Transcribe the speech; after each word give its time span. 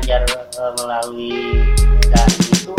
mengajar 0.00 0.24
uh, 0.56 0.72
melalui 0.80 1.60
daring 2.08 2.48
itu 2.56 2.72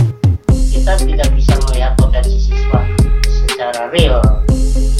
kita 0.73 0.97
tidak 1.05 1.29
bisa 1.37 1.53
melihat 1.69 1.93
potensi 1.93 2.49
siswa 2.49 2.81
secara 3.29 3.93
real. 3.93 4.17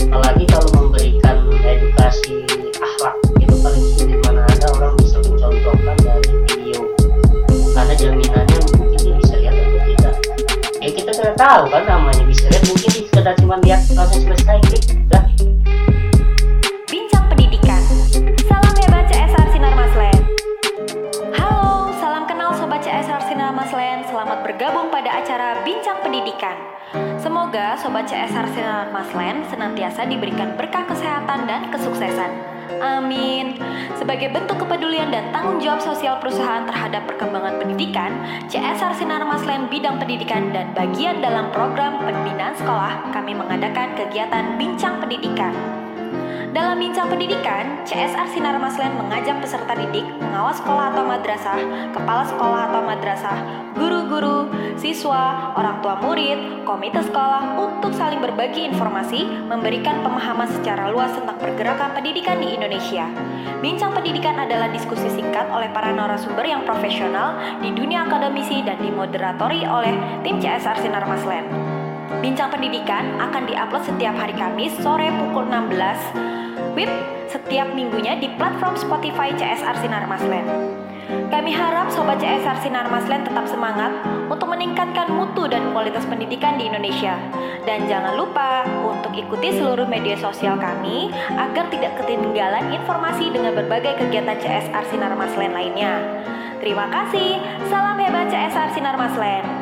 Apalagi 0.05 0.45
kalau 0.45 0.69
memberikan 0.77 1.49
edukasi 1.65 2.45
akhlak 2.77 3.17
itu 3.41 3.55
paling 3.65 3.85
sulit. 3.97 4.21
Mana 4.21 4.45
ada 4.53 4.69
orang 4.69 4.93
bisa 5.01 5.17
mencontohkan 5.25 5.97
dari 5.97 6.29
video. 6.45 6.93
Karena 7.73 7.93
jaminannya 7.97 8.57
mungkin 8.69 8.99
dia 9.01 9.13
bisa 9.17 9.33
lihat 9.41 9.55
atau 9.57 9.81
tidak. 9.81 10.15
Ya 10.77 10.89
kita 10.93 11.11
tidak 11.17 11.35
tahu 11.41 11.63
kan 11.73 11.83
namanya. 11.89 12.21
Bisa 12.29 12.45
lihat 12.53 12.63
mungkin 12.69 12.89
sekedar 13.01 13.33
cuma 13.41 13.57
lihat 13.65 13.81
langsung 13.97 14.21
selesai 14.29 14.61
klik 14.69 14.83
dah 15.09 15.25
Semoga 27.51 27.75
Sobat 27.75 28.07
CSR 28.07 28.47
Sinar 28.55 28.95
Maslen 28.95 29.43
senantiasa 29.43 30.07
diberikan 30.07 30.55
berkah 30.55 30.87
kesehatan 30.87 31.51
dan 31.51 31.67
kesuksesan. 31.67 32.31
Amin. 32.79 33.59
Sebagai 33.99 34.31
bentuk 34.31 34.63
kepedulian 34.63 35.11
dan 35.11 35.35
tanggung 35.35 35.59
jawab 35.59 35.83
sosial 35.83 36.15
perusahaan 36.23 36.63
terhadap 36.63 37.03
perkembangan 37.11 37.59
pendidikan, 37.59 38.15
CSR 38.47 38.95
Sinar 38.95 39.27
Maslen 39.27 39.67
bidang 39.67 39.99
pendidikan 39.99 40.55
dan 40.55 40.71
bagian 40.71 41.19
dalam 41.19 41.51
program 41.51 41.99
pembinaan 41.99 42.55
sekolah, 42.55 43.11
kami 43.11 43.35
mengadakan 43.35 43.99
kegiatan 43.99 44.55
Bincang 44.55 45.03
Pendidikan. 45.03 45.80
Dalam 46.51 46.83
bincang 46.83 47.07
pendidikan, 47.07 47.79
CSR 47.87 48.27
Sinar 48.27 48.59
Maslen 48.59 48.91
mengajak 48.99 49.39
peserta 49.39 49.71
didik, 49.71 50.03
pengawas 50.19 50.59
sekolah 50.59 50.91
atau 50.91 51.07
madrasah, 51.07 51.59
kepala 51.95 52.27
sekolah 52.27 52.61
atau 52.67 52.81
madrasah, 52.83 53.37
guru-guru, 53.71 54.51
siswa, 54.75 55.55
orang 55.55 55.79
tua 55.79 55.95
murid, 56.03 56.67
komite 56.67 56.99
sekolah 57.07 57.55
untuk 57.55 57.95
saling 57.95 58.19
berbagi 58.19 58.67
informasi, 58.67 59.23
memberikan 59.47 60.03
pemahaman 60.03 60.51
secara 60.51 60.91
luas 60.91 61.15
tentang 61.15 61.39
pergerakan 61.39 61.95
pendidikan 61.95 62.35
di 62.43 62.51
Indonesia. 62.51 63.07
Bincang 63.63 63.95
pendidikan 63.95 64.35
adalah 64.35 64.67
diskusi 64.75 65.07
singkat 65.07 65.47
oleh 65.55 65.71
para 65.71 65.95
narasumber 65.95 66.43
yang 66.43 66.67
profesional 66.67 67.63
di 67.63 67.71
dunia 67.71 68.03
akademisi 68.03 68.59
dan 68.59 68.75
dimoderatori 68.83 69.63
oleh 69.63 69.95
tim 70.27 70.35
CSR 70.43 70.83
Sinar 70.83 71.07
Maslen. 71.07 71.47
Bincang 72.19 72.53
Pendidikan 72.53 73.17
akan 73.17 73.49
diupload 73.49 73.81
setiap 73.81 74.13
hari 74.13 74.35
Kamis 74.37 74.75
sore 74.83 75.09
pukul 75.09 75.47
16 75.49 76.40
WIB 76.73 76.91
setiap 77.27 77.71
minggunya 77.71 78.19
di 78.19 78.27
platform 78.35 78.75
Spotify 78.75 79.31
CSR 79.35 79.75
Sinar 79.83 80.05
Maslen. 80.07 80.45
Kami 81.27 81.51
harap 81.51 81.91
Sobat 81.91 82.23
CSR 82.23 82.63
Sinar 82.63 82.87
Maslen 82.87 83.27
tetap 83.27 83.43
semangat 83.47 83.91
untuk 84.31 84.47
meningkatkan 84.47 85.11
mutu 85.11 85.47
dan 85.47 85.75
kualitas 85.75 86.07
pendidikan 86.07 86.55
di 86.55 86.71
Indonesia. 86.71 87.19
Dan 87.67 87.87
jangan 87.91 88.15
lupa 88.15 88.63
untuk 88.87 89.11
ikuti 89.11 89.51
seluruh 89.59 89.87
media 89.87 90.15
sosial 90.15 90.55
kami 90.55 91.11
agar 91.35 91.67
tidak 91.67 91.99
ketinggalan 91.99 92.71
informasi 92.71 93.27
dengan 93.31 93.51
berbagai 93.55 93.99
kegiatan 93.99 94.39
CSR 94.39 94.83
Sinar 94.87 95.13
Maslen 95.15 95.51
lainnya. 95.51 95.99
Terima 96.63 96.87
kasih, 96.87 97.41
salam 97.67 97.99
hebat 97.99 98.31
CSR 98.31 98.69
Sinar 98.71 98.95
Maslen. 98.95 99.60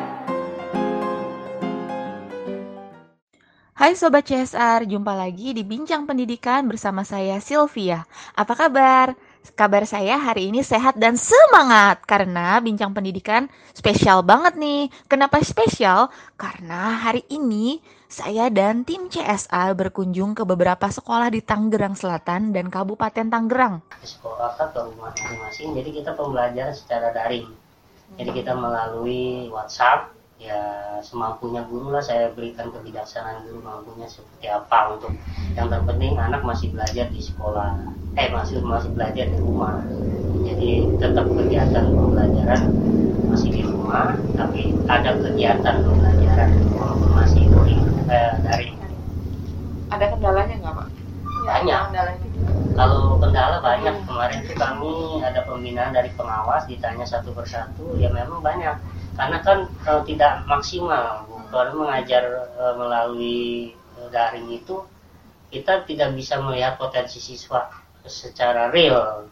Hai 3.80 3.96
Sobat 3.96 4.28
CSR, 4.28 4.84
jumpa 4.84 5.16
lagi 5.16 5.56
di 5.56 5.64
Bincang 5.64 6.04
Pendidikan 6.04 6.68
bersama 6.68 7.00
saya 7.00 7.40
Sylvia. 7.40 8.04
Apa 8.36 8.52
kabar? 8.52 9.16
Kabar 9.56 9.88
saya 9.88 10.20
hari 10.20 10.52
ini 10.52 10.60
sehat 10.60 11.00
dan 11.00 11.16
semangat 11.16 12.04
karena 12.04 12.60
Bincang 12.60 12.92
Pendidikan 12.92 13.48
spesial 13.72 14.20
banget 14.20 14.60
nih. 14.60 14.92
Kenapa 15.08 15.40
spesial? 15.40 16.12
Karena 16.36 16.92
hari 16.92 17.24
ini 17.32 17.80
saya 18.04 18.52
dan 18.52 18.84
tim 18.84 19.08
CSR 19.08 19.72
berkunjung 19.72 20.36
ke 20.36 20.44
beberapa 20.44 20.92
sekolah 20.92 21.32
di 21.32 21.40
Tangerang 21.40 21.96
Selatan 21.96 22.52
dan 22.52 22.68
Kabupaten 22.68 23.32
Tangerang. 23.32 23.80
sekolah 24.04 24.60
kan 24.60 24.76
ke 24.76 24.80
rumah 24.92 25.08
masing-masing 25.16 25.72
jadi 25.72 25.88
kita 26.04 26.10
pembelajaran 26.20 26.76
secara 26.76 27.16
daring 27.16 27.48
jadi 28.20 28.44
kita 28.44 28.52
melalui 28.52 29.48
WhatsApp 29.48 30.19
ya 30.40 30.96
semampunya 31.04 31.60
guru 31.68 31.92
lah 31.92 32.00
saya 32.00 32.32
berikan 32.32 32.72
kebijaksanaan 32.72 33.44
guru 33.44 33.60
mampunya 33.60 34.08
seperti 34.08 34.48
apa 34.48 34.96
untuk 34.96 35.12
yang 35.52 35.68
terpenting 35.68 36.16
anak 36.16 36.40
masih 36.40 36.72
belajar 36.72 37.12
di 37.12 37.20
sekolah 37.20 37.76
eh 38.16 38.32
masih 38.32 38.64
masih 38.64 38.88
belajar 38.96 39.28
di 39.28 39.36
rumah 39.36 39.84
jadi 40.40 40.88
tetap 40.96 41.28
kegiatan 41.28 41.92
pembelajaran 41.92 42.72
masih 43.28 43.52
di 43.52 43.62
rumah 43.68 44.16
tapi 44.32 44.72
ada 44.88 45.12
kegiatan 45.20 45.76
pembelajaran 45.84 46.50
walaupun 46.72 47.10
masih 47.12 47.44
dari 47.52 47.76
eh, 48.08 48.34
daring 48.40 48.74
Ada 49.90 50.06
kendalanya 50.14 50.54
nggak 50.62 50.74
Pak? 50.78 50.88
Banyak. 51.50 51.80
Kendalanya. 51.90 52.26
kalau 52.78 53.18
kendala 53.20 53.58
banyak 53.60 53.94
kemarin 54.08 54.38
tuh 54.48 54.56
kami 54.56 55.20
ada 55.20 55.44
pembinaan 55.44 55.92
dari 55.92 56.08
pengawas 56.16 56.64
ditanya 56.64 57.04
satu 57.04 57.36
persatu 57.36 57.98
ya 58.00 58.08
memang 58.08 58.40
banyak 58.40 58.78
karena 59.18 59.38
kan 59.42 59.58
kalau 59.82 60.02
tidak 60.06 60.46
maksimal. 60.46 61.26
Kalau 61.50 61.82
mengajar 61.82 62.46
eh, 62.46 62.74
melalui 62.78 63.74
eh, 63.74 64.08
daring 64.14 64.48
itu 64.54 64.86
kita 65.50 65.82
tidak 65.82 66.14
bisa 66.14 66.38
melihat 66.38 66.78
potensi 66.78 67.18
siswa 67.18 67.66
secara 68.06 68.70
real. 68.70 69.26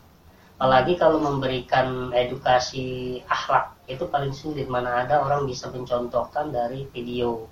Apalagi 0.59 0.99
kalau 0.99 1.23
memberikan 1.23 2.11
edukasi 2.11 3.19
akhlak 3.31 3.79
itu 3.87 4.03
paling 4.11 4.35
sulit. 4.35 4.67
Mana 4.67 5.07
ada 5.07 5.23
orang 5.23 5.47
bisa 5.47 5.71
mencontohkan 5.71 6.51
dari 6.51 6.91
video. 6.91 7.47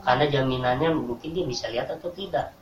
Karena 0.00 0.24
jaminannya 0.24 0.96
mungkin 0.96 1.36
dia 1.36 1.44
bisa 1.44 1.68
lihat 1.68 1.92
atau 1.92 2.08
tidak. 2.08 2.56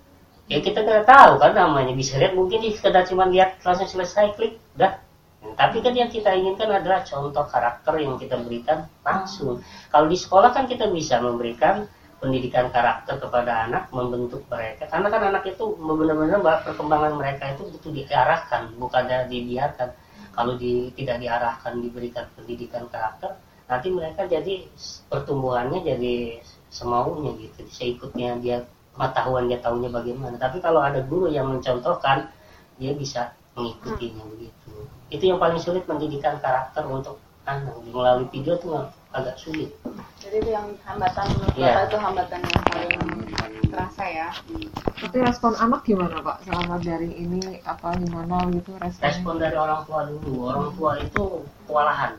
Ya 0.51 0.59
kita 0.59 0.83
nggak 0.83 1.07
tahu 1.07 1.39
kan 1.39 1.55
namanya. 1.55 1.95
Bisa 1.95 2.19
lihat 2.19 2.35
mungkin 2.35 2.59
dia 2.59 2.75
sekedar 2.75 3.07
cuma 3.07 3.31
lihat 3.31 3.63
langsung 3.63 3.87
selesai 3.87 4.35
klik 4.35 4.59
udah 4.75 4.99
tapi 5.39 5.79
kan 5.79 5.95
yang 5.95 6.11
kita 6.11 6.35
inginkan 6.35 6.67
adalah 6.71 7.07
contoh 7.07 7.47
karakter 7.47 7.95
yang 8.03 8.19
kita 8.19 8.39
berikan 8.43 8.91
langsung. 9.07 9.63
Kalau 9.91 10.07
di 10.11 10.19
sekolah 10.19 10.51
kan 10.51 10.67
kita 10.67 10.91
bisa 10.91 11.23
memberikan 11.23 11.87
pendidikan 12.19 12.75
karakter 12.75 13.23
kepada 13.23 13.71
anak 13.71 13.87
membentuk 13.95 14.43
mereka. 14.51 14.91
Karena 14.91 15.07
kan 15.07 15.23
anak 15.31 15.47
itu 15.47 15.79
benar-benar 15.79 16.43
bahwa 16.43 16.59
perkembangan 16.67 17.13
mereka 17.15 17.55
itu 17.55 17.71
butuh 17.71 17.91
diarahkan 17.95 18.75
bukannya 18.83 19.31
dibiarkan. 19.31 19.91
Kalau 20.35 20.55
di, 20.59 20.91
tidak 20.95 21.23
diarahkan 21.23 21.73
diberikan 21.83 22.27
pendidikan 22.35 22.87
karakter 22.91 23.39
nanti 23.69 23.93
mereka 23.93 24.25
jadi 24.27 24.67
pertumbuhannya 25.07 25.87
jadi 25.87 26.43
semaunya 26.71 27.31
gitu. 27.39 27.63
Seikutnya 27.71 28.39
dia 28.43 28.67
pengetahuan 28.95 29.47
dia 29.47 29.63
tahunya 29.63 29.91
bagaimana. 29.95 30.35
Tapi 30.35 30.59
kalau 30.59 30.83
ada 30.83 30.99
guru 31.07 31.31
yang 31.31 31.47
mencontohkan 31.47 32.27
dia 32.79 32.95
bisa 32.95 33.35
mengikutinya 33.55 34.23
begitu 34.35 34.58
itu 35.09 35.25
yang 35.25 35.41
paling 35.41 35.61
sulit 35.61 35.89
pendidikan 35.89 36.37
karakter 36.41 36.85
untuk 36.85 37.17
anak 37.49 37.81
melalui 37.89 38.29
video 38.29 38.61
itu 38.61 38.69
agak 39.17 39.41
sulit. 39.41 39.73
Jadi 40.21 40.37
itu 40.45 40.51
yang 40.53 40.69
hambatan 40.85 41.25
menurut. 41.33 41.57
Bapak 41.57 41.83
itu 41.89 41.97
hambatan 41.97 42.41
yang 42.45 42.65
paling 42.69 43.01
terasa 43.73 44.05
ya. 44.05 44.29
Tapi 45.01 45.17
respon 45.25 45.53
anak 45.57 45.81
gimana 45.89 46.21
Pak? 46.21 46.45
Selama 46.45 46.77
daring 46.85 47.15
ini 47.17 47.41
apa 47.65 47.97
gimana 47.97 48.49
gitu 48.53 48.77
responnya? 48.77 49.09
respon 49.09 49.35
dari 49.41 49.57
orang 49.57 49.81
tua 49.89 50.01
dulu. 50.09 50.33
Orang 50.53 50.69
tua 50.77 50.93
itu 51.01 51.25
kewalahan. 51.65 52.13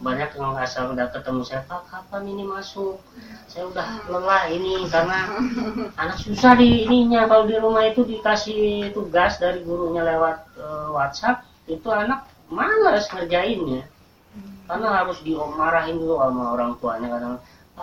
Banyak 0.00 0.32
yang 0.32 0.56
asal 0.56 0.96
udah 0.96 1.12
ketemu 1.12 1.44
saya 1.44 1.60
pak 1.68 1.84
kapan 1.92 2.24
ini 2.24 2.40
masuk? 2.48 2.96
Saya 3.52 3.68
udah 3.68 4.08
lelah 4.08 4.48
ini 4.48 4.88
karena 4.88 5.28
anak 6.00 6.16
susah 6.16 6.56
di 6.56 6.88
ininya. 6.88 7.28
Kalau 7.28 7.44
di 7.44 7.60
rumah 7.60 7.84
itu 7.84 8.08
dikasih 8.08 8.96
tugas 8.96 9.36
dari 9.36 9.60
gurunya 9.60 10.00
lewat 10.00 10.56
eh, 10.56 10.88
WhatsApp 10.96 11.49
itu 11.70 11.88
anak 11.90 12.26
malas 12.50 13.06
ngerjainnya. 13.14 13.86
Karena 14.66 14.88
harus 15.02 15.18
dimarahin 15.26 15.98
dulu 15.98 16.22
sama 16.22 16.44
orang 16.54 16.72
tuanya 16.78 17.08
kadang 17.18 17.34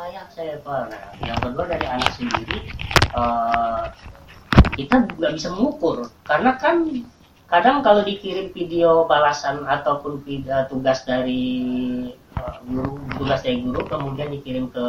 ayah 0.07 0.25
saya 0.31 0.55
pak. 0.63 0.81
Nah, 0.91 1.05
yang 1.19 1.39
kedua 1.43 1.65
dari 1.67 1.87
anak 1.87 2.11
sendiri 2.15 2.71
eh, 3.11 3.85
kita 4.77 4.95
nggak 5.17 5.33
bisa 5.35 5.49
mengukur. 5.55 5.97
Karena 6.29 6.55
kan 6.61 6.85
kadang 7.51 7.79
kalau 7.85 8.03
dikirim 8.03 8.51
video 8.51 9.07
balasan 9.07 9.63
ataupun 9.63 10.19
vid- 10.27 10.51
tugas 10.67 11.07
dari 11.07 11.43
uh, 12.35 12.59
guru 12.67 13.07
tugas 13.15 13.39
dari 13.39 13.63
guru 13.63 13.87
kemudian 13.87 14.29
dikirim 14.35 14.67
ke 14.67 14.85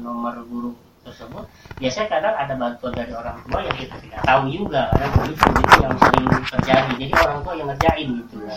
nomor 0.00 0.40
guru 0.48 0.72
tersebut 1.08 1.44
biasanya 1.80 2.08
kadang 2.12 2.34
ada 2.36 2.54
bantuan 2.54 2.92
dari 2.92 3.12
orang 3.16 3.36
tua 3.48 3.60
yang 3.64 3.76
kita 3.76 3.96
tidak 4.04 4.20
tahu 4.26 4.42
juga 4.52 4.82
ada 4.92 5.06
begitu 5.16 5.44
itu 5.48 5.74
yang 5.80 5.94
sering 5.96 6.26
terjadi. 6.48 6.92
Jadi 6.98 7.12
orang 7.16 7.38
tua 7.42 7.54
yang 7.56 7.68
ngerjain 7.72 8.08
gitu 8.24 8.36
ya. 8.44 8.54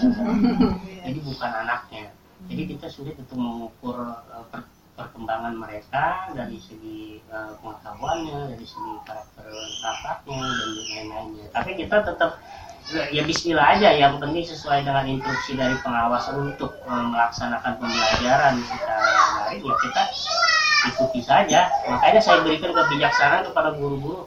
Jadi 1.08 1.20
bukan 1.24 1.52
anaknya. 1.66 2.04
Jadi 2.50 2.62
kita 2.76 2.88
sulit 2.90 3.16
untuk 3.16 3.38
mengukur 3.38 3.98
uh, 4.02 4.46
per- 4.50 4.70
perkembangan 4.98 5.56
mereka 5.56 6.30
dari 6.36 6.58
segi 6.60 7.24
uh, 7.32 7.56
pengetahuannya 7.64 8.54
dari 8.54 8.66
segi 8.66 8.94
karakter 9.08 9.46
akhlaknya 9.88 10.42
dan 10.42 10.70
lain-lainnya. 10.76 11.48
Tapi 11.56 11.72
kita 11.80 12.04
tetap 12.04 12.42
ya 13.14 13.24
Bismillah 13.24 13.78
aja. 13.78 13.90
Yang 13.96 14.20
penting 14.20 14.44
sesuai 14.44 14.84
dengan 14.84 15.06
instruksi 15.08 15.56
dari 15.56 15.78
pengawas 15.80 16.28
untuk 16.34 16.76
eh, 16.84 17.06
melaksanakan 17.08 17.80
pembelajaran 17.80 18.60
secara 18.68 19.12
daring 19.52 19.64
ya 19.64 19.76
kita 19.80 20.04
ikuti 20.90 21.22
saja 21.22 21.70
makanya 21.86 22.22
saya 22.24 22.42
berikan 22.42 22.74
kebijaksanaan 22.74 23.46
kepada 23.52 23.76
guru-guru 23.76 24.26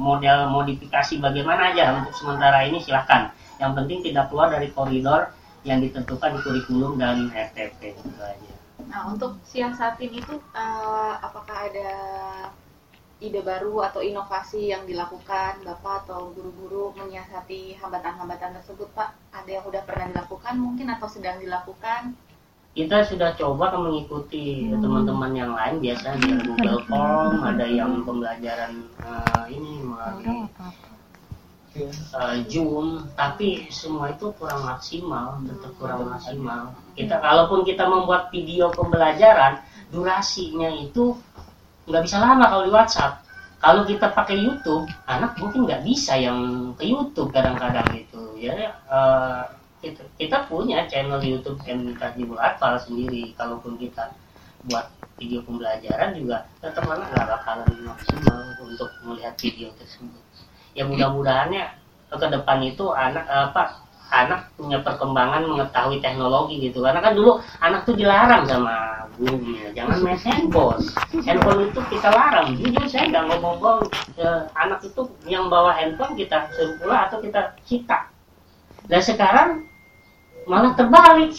model 0.00 0.48
modifikasi 0.48 1.20
bagaimana 1.20 1.72
aja 1.72 2.00
untuk 2.00 2.16
sementara 2.16 2.64
ini 2.64 2.80
silahkan 2.80 3.32
yang 3.60 3.76
penting 3.76 4.00
tidak 4.00 4.32
keluar 4.32 4.48
dari 4.48 4.72
koridor 4.72 5.32
yang 5.64 5.84
ditentukan 5.84 6.36
di 6.36 6.40
kurikulum 6.40 6.96
dan 6.96 7.28
RTP 7.28 7.92
itu 7.92 8.08
aja 8.16 8.60
Nah, 8.90 9.12
untuk 9.12 9.38
siasatin 9.46 10.10
itu 10.10 10.34
eh, 10.56 11.14
apakah 11.22 11.68
ada 11.70 11.90
ide 13.20 13.44
baru 13.44 13.84
atau 13.84 14.00
inovasi 14.00 14.72
yang 14.72 14.88
dilakukan 14.88 15.60
Bapak 15.60 16.08
atau 16.08 16.32
guru-guru 16.32 16.96
menyiasati 16.96 17.76
hambatan-hambatan 17.76 18.56
tersebut, 18.58 18.88
Pak? 18.96 19.12
Ada 19.30 19.60
yang 19.60 19.64
udah 19.68 19.82
pernah 19.84 20.08
dilakukan 20.08 20.54
mungkin 20.56 20.88
atau 20.88 21.06
sedang 21.06 21.36
dilakukan? 21.38 22.16
Kita 22.70 23.02
sudah 23.02 23.34
coba 23.34 23.74
mengikuti 23.74 24.70
teman-teman 24.70 25.32
yang 25.34 25.52
lain 25.58 25.82
biasanya 25.82 26.22
di 26.22 26.38
Google 26.46 26.80
Form 26.86 27.42
ada 27.42 27.66
yang 27.66 28.06
pembelajaran 28.06 28.86
eh, 29.02 29.44
ini 29.50 29.82
melalui 29.82 30.46
eh, 31.74 32.38
Zoom. 32.46 33.10
Tapi 33.18 33.66
semua 33.74 34.14
itu 34.14 34.30
kurang 34.38 34.62
maksimal 34.62 35.42
tetap 35.50 35.72
kurang 35.82 36.14
maksimal. 36.14 36.70
Kita 36.94 37.18
kalaupun 37.18 37.66
kita 37.66 37.90
membuat 37.90 38.30
video 38.30 38.70
pembelajaran 38.70 39.58
durasinya 39.90 40.70
itu 40.70 41.18
nggak 41.90 42.06
bisa 42.06 42.22
lama 42.22 42.46
kalau 42.46 42.64
di 42.70 42.72
WhatsApp. 42.72 43.26
Kalau 43.60 43.84
kita 43.84 44.14
pakai 44.14 44.40
YouTube 44.40 44.88
anak 45.04 45.36
mungkin 45.36 45.66
nggak 45.68 45.84
bisa 45.84 46.16
yang 46.16 46.72
ke 46.78 46.86
YouTube 46.86 47.34
kadang-kadang 47.34 47.84
gitu 47.98 48.38
ya. 48.38 48.78
Eh, 48.86 49.42
kita, 49.80 50.02
kita 50.20 50.38
punya 50.46 50.84
channel 50.86 51.20
YouTube 51.24 51.60
MK 51.64 52.00
Jibul 52.16 52.36
Atfal 52.36 52.76
sendiri. 52.76 53.32
Kalaupun 53.34 53.80
kita 53.80 54.12
buat 54.68 54.92
video 55.16 55.40
pembelajaran 55.44 56.12
juga 56.16 56.44
tetap 56.60 56.84
anak 56.84 57.08
nggak 57.12 57.28
bakalan 57.28 57.68
maksimal 57.84 58.40
untuk 58.60 58.90
melihat 59.04 59.32
video 59.40 59.72
tersebut. 59.76 60.20
Ya 60.76 60.84
mudah-mudahannya 60.84 61.64
ke 62.12 62.26
depan 62.28 62.58
itu 62.64 62.92
anak 62.92 63.24
apa 63.28 63.80
anak 64.10 64.50
punya 64.58 64.82
perkembangan 64.82 65.48
mengetahui 65.48 66.02
teknologi 66.04 66.60
gitu. 66.60 66.84
Karena 66.84 67.00
kan 67.00 67.16
dulu 67.16 67.40
anak 67.62 67.88
tuh 67.88 67.96
dilarang 67.96 68.44
sama 68.44 69.06
gurunya. 69.16 69.72
Jangan 69.72 69.96
main 70.04 70.18
handphone. 70.20 70.82
Handphone 71.24 71.60
itu 71.70 71.80
kita 71.88 72.08
larang. 72.10 72.52
Jujur 72.58 72.84
saya 72.90 73.08
nggak 73.08 73.24
ngomong-ngomong 73.32 73.80
eh, 74.18 74.42
anak 74.58 74.80
itu 74.84 75.08
yang 75.24 75.48
bawa 75.48 75.72
handphone 75.72 76.18
kita 76.18 76.50
suruh 76.52 77.00
atau 77.08 77.22
kita 77.22 77.54
cita. 77.64 78.10
Dan 78.90 79.00
sekarang 79.04 79.69
malah 80.50 80.74
terbalik 80.74 81.30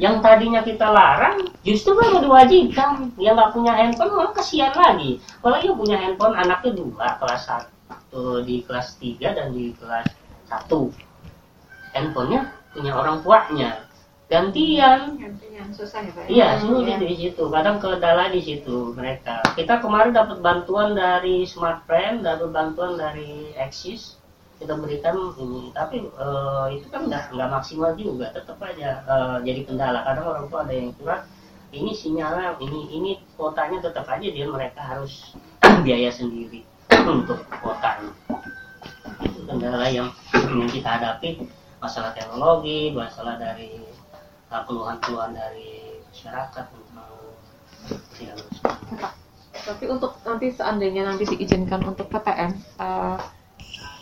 yang 0.00 0.24
tadinya 0.24 0.64
kita 0.64 0.88
larang 0.88 1.44
justru 1.60 1.92
baru 1.92 2.24
diwajibkan 2.24 3.12
yang 3.20 3.36
nggak 3.36 3.52
punya 3.52 3.76
handphone 3.76 4.16
malah 4.16 4.32
kasihan 4.32 4.72
lagi 4.72 5.20
kalau 5.44 5.60
yang 5.60 5.76
punya 5.76 5.96
handphone 6.00 6.32
anaknya 6.32 6.72
dua 6.72 7.20
kelas 7.20 7.44
satu 7.44 8.40
di 8.40 8.64
kelas 8.64 8.96
3 8.96 9.36
dan 9.36 9.52
di 9.52 9.76
kelas 9.76 10.08
satu 10.48 10.88
handphonenya 11.92 12.48
punya 12.72 12.92
orang 12.96 13.20
tuanya 13.20 13.86
gantian 14.26 15.20
Yang 15.56 15.70
susah 15.80 16.02
ya, 16.02 16.12
Pak? 16.12 16.24
Iya, 16.28 16.48
sulit 16.60 16.98
di 17.00 17.14
situ. 17.16 17.42
Kadang 17.48 17.80
kendala 17.80 18.28
di 18.28 18.42
situ 18.42 18.92
mereka. 18.92 19.40
Kita 19.54 19.80
kemarin 19.80 20.12
dapat 20.12 20.42
bantuan 20.44 20.92
dari 20.92 21.46
Smartfriend, 21.48 22.26
dapat 22.26 22.50
bantuan 22.52 22.98
dari 23.00 23.54
Axis. 23.56 24.20
Kita 24.56 24.72
berikan 24.80 25.36
ini, 25.36 25.68
tapi 25.76 26.00
eh, 26.00 26.66
itu 26.80 26.86
kan 26.88 27.04
nggak 27.04 27.36
nggak 27.36 27.50
maksimal 27.52 27.92
juga. 27.92 28.32
Tetap 28.32 28.56
aja 28.64 29.04
eh, 29.04 29.36
jadi 29.44 29.60
kendala. 29.68 30.00
Kadang 30.04 30.26
orang 30.32 30.46
tua 30.48 30.64
ada 30.64 30.72
yang 30.72 30.96
curhat, 30.96 31.28
ini 31.76 31.92
sinyalnya, 31.92 32.56
ini 32.64 32.80
ini 32.96 33.10
kuotanya 33.36 33.84
tetap 33.84 34.08
aja 34.08 34.28
dia 34.28 34.46
mereka 34.48 34.80
harus 34.80 35.36
biaya 35.84 36.08
sendiri 36.08 36.64
untuk 37.20 37.44
kuotanya. 37.60 38.12
Itu 39.20 39.40
kendala 39.44 39.86
yang 39.92 40.08
yang 40.32 40.72
kita 40.76 40.88
hadapi 40.88 41.44
masalah 41.76 42.16
teknologi, 42.16 42.96
masalah 42.96 43.36
dari 43.36 43.76
uh, 44.48 44.62
keluhan-keluhan 44.64 45.36
dari 45.36 46.00
masyarakat 46.10 46.64
tentang 46.64 47.12
Tapi 49.66 49.84
untuk 49.90 50.14
nanti 50.22 50.46
seandainya 50.54 51.02
nanti 51.10 51.26
diizinkan 51.26 51.82
untuk 51.82 52.06
PTM, 52.06 52.54
eh, 52.54 53.18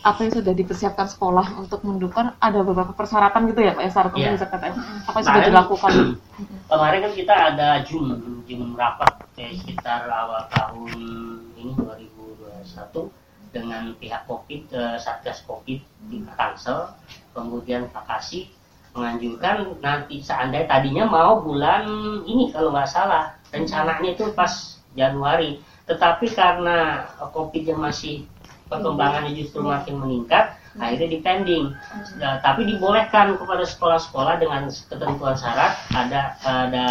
apa 0.05 0.29
yang 0.29 0.33
sudah 0.37 0.53
dipersiapkan 0.53 1.09
sekolah 1.09 1.57
untuk 1.57 1.81
mendukung 1.81 2.29
ada 2.37 2.61
beberapa 2.61 2.93
persyaratan 2.93 3.49
gitu 3.49 3.65
ya 3.65 3.73
Pak 3.73 3.83
ya 3.89 3.91
Iya. 4.21 4.31
bisa 4.37 4.47
PTM. 4.53 4.75
Apa 5.09 5.17
yang 5.17 5.27
sudah 5.27 5.43
dilakukan? 5.49 5.93
Kemarin 6.71 6.99
kan 7.09 7.13
kita 7.17 7.35
ada 7.35 7.69
Zoom, 7.89 8.07
Zoom 8.45 8.77
rapat 8.77 9.17
kayak 9.33 9.65
sekitar 9.65 10.05
awal 10.13 10.45
tahun 10.53 10.93
ini 11.57 11.73
2021 11.73 13.09
dengan 13.57 13.97
pihak 13.97 14.29
Covid, 14.29 14.63
eh, 14.77 14.97
Satgas 15.01 15.41
Covid 15.49 15.81
di 16.13 16.21
Tangsel, 16.37 16.93
kemudian 17.33 17.89
Pakasi 17.89 18.53
menganjurkan 18.95 19.81
nanti 19.83 20.23
seandainya 20.23 20.71
tadinya 20.71 21.05
mau 21.09 21.43
bulan 21.43 21.83
ini 22.29 22.55
kalau 22.55 22.71
nggak 22.71 22.87
salah 22.87 23.35
rencananya 23.51 24.15
itu 24.15 24.31
pas 24.39 24.79
Januari 24.95 25.59
tetapi 25.85 26.31
karena 26.31 27.05
covid 27.35 27.67
yang 27.67 27.83
masih 27.83 28.25
perkembangannya 28.75 29.33
justru 29.39 29.63
makin 29.63 30.03
meningkat 30.03 30.59
akhirnya 30.75 31.09
dipending. 31.19 31.65
Nah, 32.19 32.43
tapi 32.43 32.67
dibolehkan 32.67 33.39
kepada 33.39 33.63
sekolah-sekolah 33.63 34.43
dengan 34.43 34.67
ketentuan 34.67 35.39
syarat 35.39 35.79
ada 35.95 36.35
ada 36.43 36.87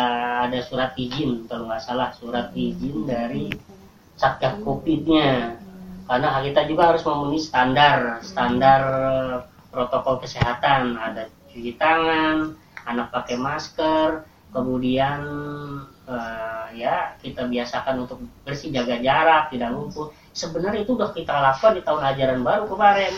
ada 0.48 0.60
surat 0.64 0.96
izin 0.96 1.44
kalau 1.52 1.68
nggak 1.68 1.84
salah 1.84 2.16
surat 2.16 2.56
izin 2.56 3.04
dari 3.04 3.52
satgas 4.16 4.56
covidnya. 4.64 5.60
Karena 6.04 6.44
kita 6.44 6.68
juga 6.68 6.96
harus 6.96 7.04
memenuhi 7.04 7.40
standar 7.40 8.24
standar 8.24 8.82
eh, 8.88 9.38
protokol 9.72 10.24
kesehatan. 10.24 10.96
Ada 10.96 11.28
cuci 11.52 11.76
tangan 11.76 12.56
anak 12.88 13.12
pakai 13.12 13.36
masker 13.40 14.28
kemudian 14.56 15.20
eh, 16.08 16.66
ya 16.78 17.16
kita 17.20 17.48
biasakan 17.48 18.08
untuk 18.08 18.24
bersih 18.48 18.72
jaga 18.72 19.00
jarak 19.00 19.52
tidak 19.52 19.76
ngumpul 19.76 20.14
sebenarnya 20.34 20.82
itu 20.84 20.98
udah 20.98 21.14
kita 21.14 21.32
lakukan 21.32 21.78
di 21.78 21.82
tahun 21.86 22.02
ajaran 22.04 22.42
baru 22.42 22.66
kemarin. 22.68 23.14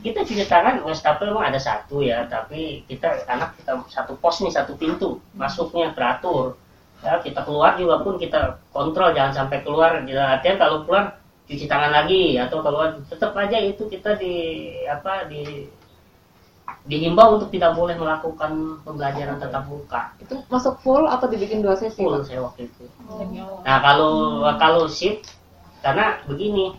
Kita 0.00 0.24
cuci 0.24 0.48
tangan 0.48 0.80
wastafel 0.88 1.28
memang 1.34 1.52
ada 1.52 1.60
satu 1.60 2.00
ya 2.00 2.24
tapi 2.24 2.80
kita 2.88 3.28
anak 3.28 3.60
kita 3.60 3.76
satu 3.92 4.16
pos 4.16 4.40
nih 4.40 4.54
satu 4.54 4.78
pintu. 4.78 5.20
Masuknya 5.36 5.92
teratur 5.92 6.56
ya 7.02 7.18
kita 7.18 7.42
keluar 7.42 7.74
juga 7.74 8.00
pun 8.00 8.14
kita 8.16 8.62
kontrol 8.72 9.12
jangan 9.12 9.44
sampai 9.44 9.60
keluar. 9.60 10.00
Kita 10.06 10.40
artinya 10.40 10.56
kalau 10.56 10.88
keluar 10.88 11.20
cuci 11.44 11.66
tangan 11.68 11.92
lagi. 11.92 12.40
Atau 12.40 12.64
keluar 12.64 12.96
tetap 13.04 13.36
aja 13.36 13.58
itu 13.60 13.84
kita 13.90 14.16
di 14.16 14.34
apa 14.88 15.28
di 15.28 15.68
dihimbau 16.82 17.38
untuk 17.38 17.54
tidak 17.54 17.78
boleh 17.78 17.94
melakukan 17.94 18.82
pembelajaran 18.82 19.38
tatap 19.38 19.68
muka. 19.70 20.16
Itu 20.18 20.42
masuk 20.50 20.82
full 20.82 21.06
atau 21.06 21.30
dibikin 21.30 21.62
dua 21.62 21.78
sesi? 21.78 22.00
full 22.00 22.22
saya 22.26 22.42
waktu 22.42 22.66
itu. 22.66 22.84
Nah 23.62 23.78
kalau 23.84 24.42
kalau 24.56 24.88
shift 24.88 25.41
karena 25.82 26.22
begini 26.24 26.78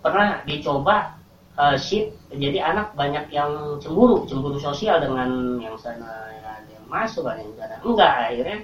pernah 0.00 0.40
dicoba 0.46 1.18
eh, 1.54 1.76
shift 1.76 2.14
jadi 2.30 2.58
anak 2.72 2.94
banyak 2.94 3.28
yang 3.30 3.50
cemburu 3.78 4.24
cemburu 4.24 4.56
sosial 4.56 5.02
dengan 5.02 5.58
yang 5.58 5.74
sana 5.76 6.30
ada 6.30 6.70
yang 6.70 6.86
masuk 6.86 7.26
ada 7.26 7.42
yang 7.42 7.54
sana 7.58 7.74
enggak 7.82 8.12
akhirnya 8.30 8.58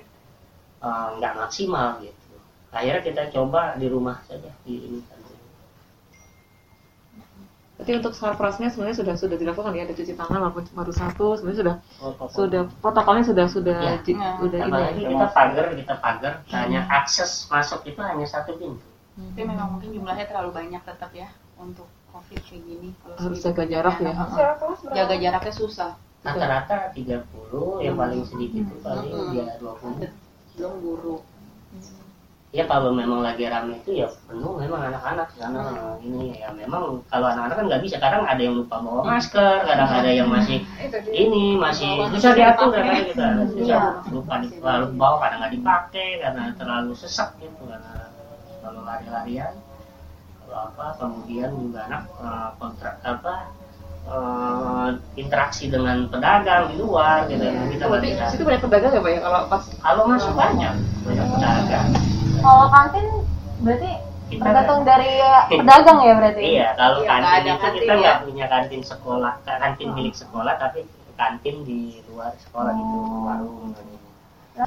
eh, 0.80 1.06
enggak 1.18 1.32
maksimal 1.36 1.98
gitu 2.00 2.34
akhirnya 2.70 3.02
kita 3.02 3.22
coba 3.34 3.74
di 3.74 3.86
rumah 3.90 4.22
saja 4.24 4.50
di 4.62 4.74
ini 4.78 5.00
kan. 5.10 5.18
Berarti 7.80 7.96
untuk 7.96 8.12
sarprasnya 8.12 8.68
sebenarnya 8.68 9.00
sudah 9.00 9.14
sudah 9.16 9.36
dilakukan 9.40 9.72
ya 9.72 9.88
ada 9.88 9.96
cuci 9.96 10.12
tangan 10.12 10.36
walaupun 10.36 10.68
baru 10.76 10.92
satu 10.92 11.40
sebenarnya 11.40 11.58
sudah 11.64 11.76
Protokol. 11.96 12.28
sudah 12.36 12.62
protokolnya 12.84 13.24
sudah 13.24 13.46
sudah 13.48 13.78
Ya. 13.80 13.96
di- 14.04 14.12
Ya. 14.20 14.36
udah 14.36 14.58
ini. 14.92 15.08
kita 15.08 15.26
pagar 15.32 15.66
kita 15.72 15.94
pagar 15.96 16.32
hanya 16.52 16.84
akses 16.92 17.48
masuk 17.48 17.80
itu 17.88 17.96
hanya 18.04 18.28
satu 18.28 18.60
pintu 18.60 18.84
Tapi 19.20 19.42
memang 19.42 19.68
mungkin 19.72 19.90
jumlahnya 19.92 20.26
terlalu 20.26 20.50
banyak 20.50 20.82
tetap 20.82 21.10
ya 21.12 21.28
untuk 21.56 21.84
COVID 22.10 22.40
kayak 22.40 22.62
gini. 22.64 22.88
Kalau 22.98 23.16
Harus 23.16 23.38
jaga 23.40 23.64
jarak 23.64 23.96
ya. 23.98 24.10
Nah, 24.10 24.28
Jaga 24.90 25.14
jaraknya 25.16 25.52
susah. 25.52 25.92
rata-rata 26.20 26.92
30 26.92 27.80
yang 27.80 27.96
paling 27.96 28.20
sedikit 28.22 28.60
itu 28.60 28.76
paling 28.80 29.08
Hmm. 29.08 29.32
dia 29.32 29.56
20 29.56 30.04
Belum 30.52 30.74
guru. 30.78 31.16
ya 32.50 32.66
kalau 32.66 32.90
memang 32.90 33.22
lagi 33.22 33.46
rame 33.46 33.78
itu 33.78 33.94
ya 33.94 34.10
penuh 34.26 34.58
memang 34.58 34.90
anak-anak 34.90 35.30
karena 35.32 35.62
ini 36.02 36.34
ya 36.36 36.50
memang 36.50 36.98
kalau 37.06 37.30
anak-anak 37.30 37.56
kan 37.56 37.64
nggak 37.70 37.82
bisa 37.86 37.96
kadang 37.96 38.26
ada 38.26 38.36
yang 38.36 38.58
lupa 38.58 38.82
bawa 38.82 39.06
masker 39.06 39.62
kadang 39.62 39.86
ada 39.86 40.10
yang 40.10 40.26
masih 40.26 40.66
ini 41.08 41.54
masih 41.54 42.10
susah 42.10 42.34
diatur 42.34 42.74
kadang 42.74 43.06
gitu. 43.06 43.22
Susah 43.62 44.02
lupa 44.10 44.42
di 44.42 44.50
lupa 44.50 44.82
bawa 44.92 45.16
kadang 45.22 45.38
nggak 45.40 45.54
dipakai 45.56 46.08
karena 46.18 46.42
terlalu 46.52 46.92
sesak 46.92 47.38
gitu 47.38 47.62
karena 47.64 48.09
kalau 48.60 48.80
lari-larian 48.82 49.54
kalau 50.40 50.58
apa 50.66 50.84
kemudian 50.96 51.50
juga 51.52 51.80
anak 51.84 52.02
eh, 52.16 52.48
kontrak 52.56 52.94
apa 53.02 53.34
eh, 54.02 54.88
interaksi 55.16 55.64
dengan 55.66 56.06
pedagang 56.06 56.68
di 56.68 56.76
luar 56.76 57.24
gitu 57.26 57.42
Iya. 57.42 57.68
kita 57.70 57.84
berarti 57.86 58.08
situ 58.28 58.42
banyak 58.42 58.62
pedagang 58.62 58.92
ya 58.92 59.00
pak 59.00 59.10
ya 59.10 59.20
kalau 59.20 59.40
pas 59.46 59.62
kalau 59.78 60.02
masuk 60.06 60.32
banyak 60.34 60.74
banyak 61.02 61.26
pedagang 61.30 61.88
Kalau 62.40 62.66
kantin 62.68 63.06
berarti 63.60 63.90
Kita- 64.30 64.46
tergantung 64.46 64.80
dari 64.84 65.10
pedagang 65.50 65.98
ya 66.00 66.12
berarti. 66.14 66.42
iya 66.46 66.68
kalau 66.72 66.98
Iya, 66.98 67.10
kantin 67.10 67.42
itu 67.44 67.58
kantin 67.60 67.74
kita 67.76 67.90
ya. 67.90 67.98
nggak 67.98 68.16
punya 68.22 68.46
kantin 68.46 68.80
sekolah 68.80 69.32
kantin 69.42 69.88
milik 69.90 70.14
sekolah 70.14 70.54
tapi 70.56 70.80
kantin 71.12 71.56
di 71.62 71.80
luar 72.06 72.32
sekolah 72.38 72.72
gitu 72.72 72.96
Oh. 72.96 73.26
warung 73.26 73.74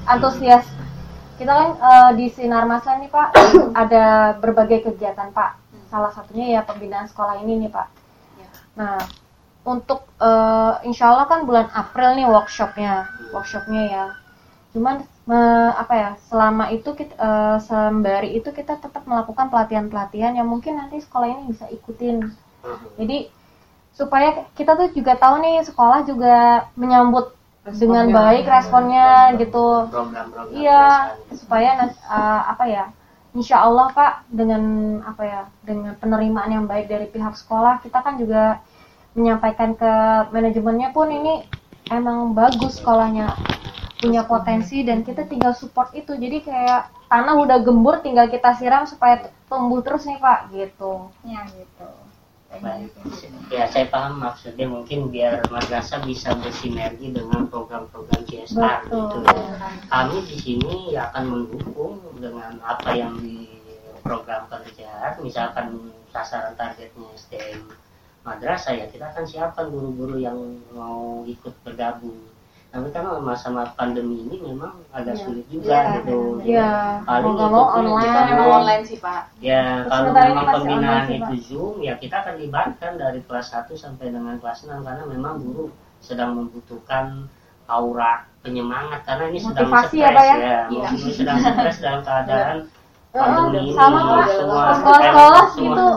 Antusias. 0.06 0.66
Kita 1.34 1.52
kan 1.52 1.70
eh, 1.78 2.12
di 2.20 2.26
Sinar 2.30 2.66
Maslen 2.70 3.06
nih 3.06 3.12
Pak 3.12 3.30
ada 3.82 4.36
berbagai 4.38 4.90
kegiatan 4.92 5.34
Pak. 5.34 5.52
Salah 5.90 6.12
satunya 6.14 6.58
ya 6.58 6.62
pembinaan 6.66 7.10
sekolah 7.10 7.42
ini 7.42 7.66
nih 7.66 7.72
Pak. 7.74 7.88
Ya. 8.38 8.50
Nah 8.78 9.00
untuk 9.64 10.06
eh, 10.22 10.74
insya 10.88 11.14
Allah 11.14 11.26
kan 11.26 11.48
bulan 11.48 11.72
April 11.74 12.20
nih 12.20 12.28
workshopnya, 12.30 13.08
workshopnya 13.34 13.84
ya. 13.90 14.06
Cuman 14.74 15.06
me- 15.30 15.74
apa 15.78 15.94
ya 15.96 16.10
selama 16.28 16.70
itu 16.70 16.94
kita, 16.94 17.16
eh, 17.18 17.58
sembari 17.64 18.38
itu 18.38 18.50
kita 18.54 18.78
tetap 18.78 19.04
melakukan 19.10 19.50
pelatihan-pelatihan 19.50 20.38
yang 20.38 20.48
mungkin 20.50 20.78
nanti 20.78 21.02
sekolah 21.02 21.28
ini 21.30 21.44
bisa 21.50 21.66
ikutin. 21.72 22.30
Jadi 23.00 23.28
supaya 23.94 24.50
kita 24.58 24.74
tuh 24.74 24.90
juga 24.92 25.14
tahu 25.14 25.38
nih 25.44 25.62
sekolah 25.70 26.02
juga 26.10 26.68
menyambut 26.74 27.34
dengan 27.64 28.12
baik 28.12 28.44
responnya 28.44 29.32
gitu. 29.40 29.88
program-program 29.88 30.52
Iya, 30.52 30.84
supaya 31.32 31.88
eh, 31.88 32.42
apa 32.52 32.66
ya? 32.68 32.86
Insya 33.34 33.66
Allah 33.66 33.90
Pak 33.90 34.30
dengan 34.30 34.62
apa 35.02 35.24
ya 35.26 35.42
dengan 35.66 35.98
penerimaan 35.98 36.54
yang 36.54 36.66
baik 36.70 36.86
dari 36.86 37.10
pihak 37.10 37.34
sekolah 37.34 37.82
kita 37.82 38.06
kan 38.06 38.22
juga 38.22 38.62
menyampaikan 39.18 39.74
ke 39.74 39.94
manajemennya 40.30 40.94
pun 40.94 41.10
ini 41.10 41.42
emang 41.90 42.38
bagus 42.38 42.78
sekolahnya 42.78 43.34
punya 43.98 44.22
potensi 44.30 44.86
dan 44.86 45.02
kita 45.02 45.26
tinggal 45.26 45.58
support 45.58 45.96
itu 45.98 46.14
jadi 46.14 46.46
kayak 46.46 46.82
tanah 47.10 47.40
udah 47.42 47.58
gembur 47.66 48.06
tinggal 48.06 48.30
kita 48.30 48.54
siram 48.54 48.86
supaya 48.86 49.32
tumbuh 49.50 49.82
terus 49.82 50.06
nih 50.06 50.22
Pak 50.22 50.40
gitu. 50.54 51.10
Ya 51.26 51.42
gitu. 51.50 52.03
Baik. 52.62 52.94
Ya 53.50 53.66
saya 53.66 53.90
paham 53.90 54.22
maksudnya 54.22 54.70
mungkin 54.70 55.10
biar 55.10 55.42
madrasah 55.50 56.06
bisa 56.06 56.38
bersinergi 56.38 57.10
dengan 57.10 57.50
program-program 57.50 58.22
CSR 58.30 58.90
Betul. 58.90 59.02
gitu 59.10 59.18
ya. 59.26 59.48
Kami 59.90 60.18
di 60.28 60.38
sini 60.38 60.74
ya 60.94 61.10
akan 61.10 61.24
mendukung 61.30 61.98
dengan 62.22 62.62
apa 62.62 62.94
yang 62.94 63.18
di 63.18 63.50
program 64.06 64.46
kerja, 64.52 65.18
misalkan 65.24 65.90
sasaran 66.12 66.54
targetnya 66.60 67.08
SDM 67.16 67.74
madrasah 68.24 68.74
ya 68.80 68.88
kita 68.88 69.12
akan 69.12 69.26
siapkan 69.28 69.68
guru-guru 69.68 70.16
yang 70.20 70.64
mau 70.72 71.28
ikut 71.28 71.52
bergabung. 71.68 72.18
Tapi 72.74 72.90
kan 72.90 73.06
masa 73.22 73.54
pandemi 73.78 74.26
ini 74.26 74.42
memang 74.42 74.82
agak 74.90 75.14
Iya. 75.14 75.24
sulit 75.30 75.46
juga 75.46 75.70
Iya, 75.70 75.82
gitu. 76.02 76.18
Jadi 76.42 76.50
Iya, 76.58 76.72
paling 77.06 77.34
mau 77.38 77.50
mau 77.54 77.66
online. 77.70 78.02
Kita 78.02 78.22
memang 78.34 78.50
online 78.50 78.84
sih 78.90 78.98
Pak. 78.98 79.22
Ya, 79.38 79.64
Terus 79.86 79.92
kalau 79.94 80.10
memang 80.10 80.46
pembinaan 80.50 80.82
online 80.82 81.06
sih, 81.06 81.18
itu 81.22 81.36
Zoom, 81.54 81.76
ya 81.86 81.94
kita 82.02 82.16
akan 82.26 82.36
libatkan 82.42 82.92
dari 82.98 83.20
kelas 83.30 83.48
1 83.54 83.78
sampai 83.78 84.10
dengan 84.10 84.42
kelas 84.42 84.66
6 84.66 84.82
karena 84.82 85.06
memang 85.06 85.34
guru 85.38 85.70
sedang 86.02 86.34
membutuhkan 86.34 87.30
aura 87.70 88.26
penyemangat 88.42 89.06
karena 89.06 89.24
ini 89.30 89.40
sedang 89.40 89.70
Motivasi 89.70 89.88
stres 89.94 90.02
ya, 90.02 90.10
Pak, 90.12 90.26
ya? 90.26 90.36
Iya. 90.68 90.86
Ini 90.98 91.12
sedang 91.14 91.38
stres 91.40 91.78
dalam 91.78 92.02
keadaan 92.02 92.58
pandemi 93.14 93.62
ini. 93.64 93.78
sama 93.78 94.00
Pak. 94.02 94.26
semua 94.28 94.64
Sekolah-sekolah 94.74 95.44
gitu. 95.46 95.54
semua 95.54 95.96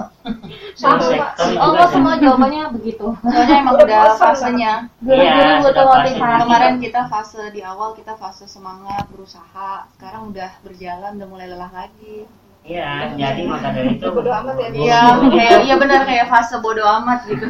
Sama, 0.76 1.00
sektor 1.00 1.46
juga 1.48 1.62
Allah 1.64 1.86
semua 1.88 2.12
jawabannya 2.18 2.62
begitu. 2.76 3.06
Soalnya 3.16 3.56
emang 3.56 3.74
udah 3.78 4.02
fasenya. 4.14 4.72
Guru-guru 5.00 5.24
Iya, 5.24 5.62
butuh 5.64 5.84
motivasi. 5.88 6.40
Kemarin 6.44 6.74
kita 6.76 7.02
fase 7.06 7.42
di 7.50 7.60
awal 7.62 7.88
kita 7.94 8.12
fase 8.14 8.44
semangat 8.44 9.08
berusaha. 9.08 9.88
Sekarang 9.96 10.28
udah 10.28 10.50
berjalan 10.60 11.16
udah 11.16 11.28
mulai 11.30 11.46
lelah 11.48 11.72
lagi. 11.72 12.28
Iya, 12.60 13.14
jadi 13.14 13.42
maka 13.46 13.70
dari 13.70 13.94
itu 13.94 14.10
Bodo 14.10 14.28
amat 14.28 14.54
ya, 14.58 14.68
Iya, 14.68 15.00
kayak 15.22 15.58
iya 15.62 15.74
benar 15.78 16.00
kayak 16.02 16.26
fase 16.26 16.58
bodo 16.58 16.82
amat 16.82 17.22
gitu. 17.24 17.46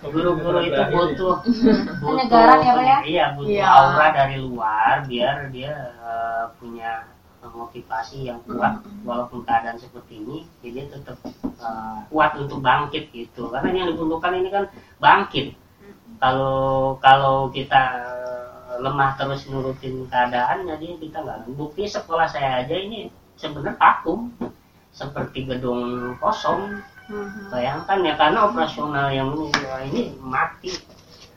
guru-guru 0.00 0.58
itu 0.60 0.80
butuh 0.92 1.36
Penyegaran 2.00 2.58
ya, 2.58 2.72
Pak, 2.72 2.82
ya? 2.82 2.98
iya 3.04 3.24
butuh 3.36 3.52
Iya. 3.52 3.64
aura 3.68 4.06
dari 4.10 4.36
luar 4.40 5.04
biar 5.04 5.52
dia 5.52 5.70
eh, 6.00 6.44
punya 6.56 7.04
motivasi 7.48 8.28
yang 8.28 8.44
kuat. 8.44 8.84
Walaupun 9.06 9.46
keadaan 9.48 9.80
seperti 9.80 10.20
ini 10.20 10.44
jadi 10.60 10.84
dia 10.84 10.84
tetap 10.92 11.16
eh, 11.40 11.98
kuat 12.12 12.36
untuk 12.36 12.60
bangkit 12.60 13.08
gitu. 13.14 13.48
Karena 13.48 13.72
yang 13.72 13.88
dibutuhkan 13.96 14.36
ini 14.36 14.48
kan 14.52 14.64
bangkit. 15.00 15.56
Kalau 16.20 17.00
kalau 17.00 17.48
kita 17.48 17.80
lemah 18.80 19.16
terus 19.16 19.48
nurutin 19.48 20.08
keadaan 20.08 20.68
jadi 20.68 20.96
kita 21.00 21.20
nggak 21.20 21.52
bukti 21.56 21.84
sekolah 21.88 22.28
saya 22.28 22.64
aja 22.64 22.76
ini 22.76 23.08
sebenarnya 23.40 23.80
vakum. 23.80 24.28
Seperti 24.90 25.46
gedung 25.46 26.12
kosong. 26.18 26.82
Bayangkan 27.50 28.06
ya 28.06 28.14
karena 28.14 28.46
operasional 28.46 29.10
yang 29.10 29.34
ini, 29.34 29.50
ya, 29.50 29.74
ini 29.86 30.02
mati 30.22 30.70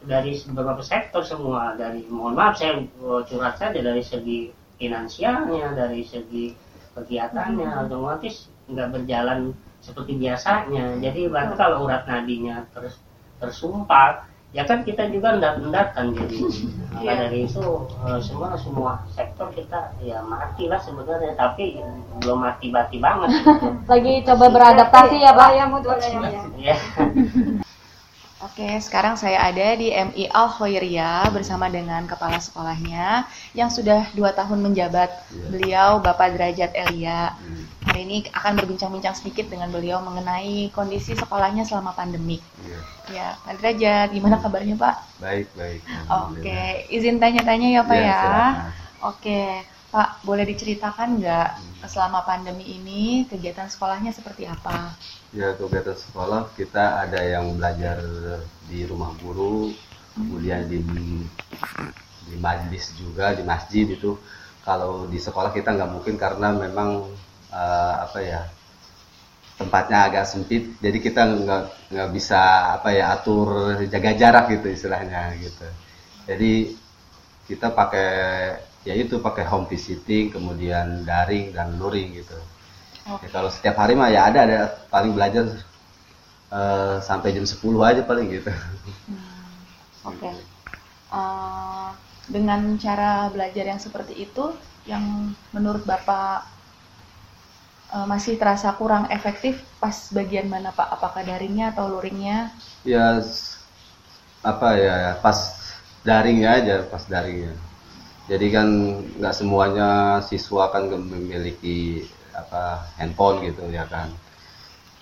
dari 0.06 0.38
beberapa 0.52 0.84
sektor 0.84 1.22
semua. 1.26 1.74
Dari 1.74 2.06
mohon 2.10 2.36
maaf 2.38 2.60
saya 2.60 2.82
eh, 2.82 3.22
curhat 3.30 3.58
saja 3.58 3.80
dari 3.80 4.04
segi 4.04 4.63
finansialnya 4.84 5.72
dari 5.72 6.04
segi 6.04 6.52
kegiatannya 6.92 7.88
otomatis 7.88 8.52
nggak 8.68 8.92
berjalan 8.92 9.56
seperti 9.80 10.20
biasanya 10.20 11.00
jadi 11.00 11.32
berarti 11.32 11.56
kalau 11.56 11.88
urat 11.88 12.04
nadinya 12.04 12.68
terus 12.76 13.00
tersumpat 13.40 14.28
ya 14.54 14.64
kan 14.70 14.86
kita 14.86 15.10
juga 15.10 15.34
endat-endat 15.40 15.98
kan 15.98 16.14
jadi 16.14 16.38
maka 16.94 17.02
Iya. 17.04 17.14
dari 17.26 17.40
itu 17.50 17.66
eh, 18.06 18.20
semua 18.22 18.54
semua 18.54 18.92
sektor 19.10 19.50
kita 19.50 19.98
ya 20.06 20.22
mati 20.22 20.70
lah 20.70 20.78
sebenarnya 20.78 21.34
tapi 21.34 21.82
belum 22.22 22.38
mati-mati 22.46 23.02
banget 23.02 23.42
gitu. 23.42 23.50
Lagi 23.92 24.14
coba 24.30 24.46
beradaptasi 24.54 25.18
ya 25.26 25.34
Pak. 25.34 25.50
Ya 25.58 25.66
mutu 25.66 25.90
ada 25.90 26.08
ya. 26.62 26.78
Ya 28.44 28.52
Oke, 28.52 28.70
sekarang 28.84 29.16
saya 29.16 29.40
ada 29.40 29.80
di 29.80 29.90
MI 29.96 30.28
Al 30.28 30.52
Khoiria 30.52 31.24
bersama 31.32 31.72
dengan 31.72 32.04
kepala 32.04 32.38
sekolahnya 32.44 33.24
yang 33.56 33.72
sudah 33.72 34.12
dua 34.12 34.36
tahun 34.36 34.60
menjabat. 34.60 35.10
Beliau 35.48 36.04
Bapak 36.04 36.36
Derajat 36.36 36.76
Elia. 36.76 37.32
Hari 37.84 38.04
ini 38.08 38.18
akan 38.32 38.56
berbincang-bincang 38.60 39.16
sedikit 39.16 39.48
dengan 39.48 39.72
beliau 39.72 40.00
mengenai 40.04 40.72
kondisi 40.72 41.16
sekolahnya 41.16 41.64
selama 41.68 41.96
pandemi. 41.96 42.40
Iya. 42.64 42.80
Ya, 43.12 43.28
Pak 43.44 43.60
Derajat, 43.60 44.08
gimana 44.16 44.40
kabarnya 44.40 44.76
Pak? 44.76 44.96
Baik, 45.20 45.48
baik. 45.56 45.80
Oke, 46.08 46.88
izin 46.92 47.20
tanya-tanya 47.20 47.68
ya 47.80 47.82
Pak 47.84 47.96
Iya, 47.96 48.08
ya. 48.08 48.20
silakan. 48.20 48.72
Oke, 49.04 49.42
Pak, 49.94 50.26
boleh 50.26 50.42
diceritakan 50.50 51.22
nggak 51.22 51.50
selama 51.86 52.26
pandemi 52.26 52.66
ini 52.66 53.30
kegiatan 53.30 53.70
sekolahnya 53.70 54.10
seperti 54.10 54.50
apa? 54.50 54.98
Ya, 55.30 55.54
kegiatan 55.54 55.94
sekolah 55.94 56.50
kita 56.58 57.06
ada 57.06 57.22
yang 57.22 57.54
belajar 57.54 58.02
di 58.66 58.90
rumah 58.90 59.14
guru, 59.22 59.70
kemudian 60.18 60.66
di 60.66 60.82
di 62.26 62.36
majlis 62.42 62.98
juga 62.98 63.38
di 63.38 63.46
masjid 63.46 63.86
itu. 63.86 64.18
Kalau 64.66 65.06
di 65.06 65.22
sekolah 65.22 65.54
kita 65.54 65.78
nggak 65.78 65.92
mungkin 65.94 66.18
karena 66.18 66.50
memang 66.58 67.14
eh, 67.54 67.94
apa 68.02 68.18
ya 68.18 68.50
tempatnya 69.62 70.10
agak 70.10 70.26
sempit, 70.26 70.74
jadi 70.82 70.98
kita 70.98 71.22
nggak 71.22 71.64
nggak 71.94 72.10
bisa 72.18 72.74
apa 72.82 72.90
ya 72.98 73.14
atur 73.14 73.78
jaga 73.86 74.18
jarak 74.18 74.58
gitu 74.58 74.74
istilahnya 74.74 75.38
gitu. 75.38 75.70
Jadi 76.26 76.82
kita 77.46 77.70
pakai 77.70 78.10
ya 78.88 78.94
itu 79.04 79.16
pakai 79.26 79.46
home 79.52 79.68
visiting, 79.74 80.26
kemudian 80.36 80.88
daring 81.10 81.46
dan 81.58 81.68
luring 81.80 82.10
gitu. 82.20 82.38
Ya, 83.24 83.30
kalau 83.36 83.50
setiap 83.56 83.76
hari 83.82 83.94
mah 84.00 84.10
ya 84.16 84.22
ada 84.30 84.40
ada 84.48 84.60
paling 84.94 85.14
belajar 85.18 85.46
eh, 86.52 86.96
sampai 87.04 87.30
jam 87.36 87.46
10 87.48 87.82
aja 87.84 88.02
paling 88.06 88.28
gitu. 88.32 88.52
Oke. 90.04 90.32
Eh, 91.14 91.90
dengan 92.36 92.62
cara 92.80 93.30
belajar 93.34 93.66
yang 93.72 93.82
seperti 93.82 94.14
itu, 94.26 94.46
yang 94.88 95.04
menurut 95.56 95.84
Bapak 95.88 96.48
eh, 97.96 98.06
masih 98.12 98.36
terasa 98.42 98.70
kurang 98.80 99.06
efektif 99.18 99.56
pas 99.82 99.96
bagian 100.18 100.48
mana 100.54 100.70
Pak? 100.78 100.88
Apakah 101.00 101.22
daringnya 101.30 101.66
atau 101.74 101.86
luringnya? 101.94 102.38
Ya 102.84 103.22
apa 104.44 104.70
ya 104.76 104.96
pas 105.24 105.40
daringnya 106.04 106.50
aja 106.60 106.76
pas 106.92 107.04
daringnya. 107.08 107.56
Jadi 108.32 108.48
kan 108.56 108.68
nggak 109.20 109.36
semuanya 109.36 110.20
siswa 110.24 110.72
kan 110.72 110.88
memiliki 110.88 112.08
apa 112.32 112.88
handphone 112.96 113.44
gitu 113.48 113.68
ya 113.70 113.84
kan. 113.90 114.10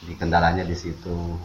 Di 0.01 0.13
kendalanya 0.17 0.65
di 0.65 0.73
situ. 0.73 1.37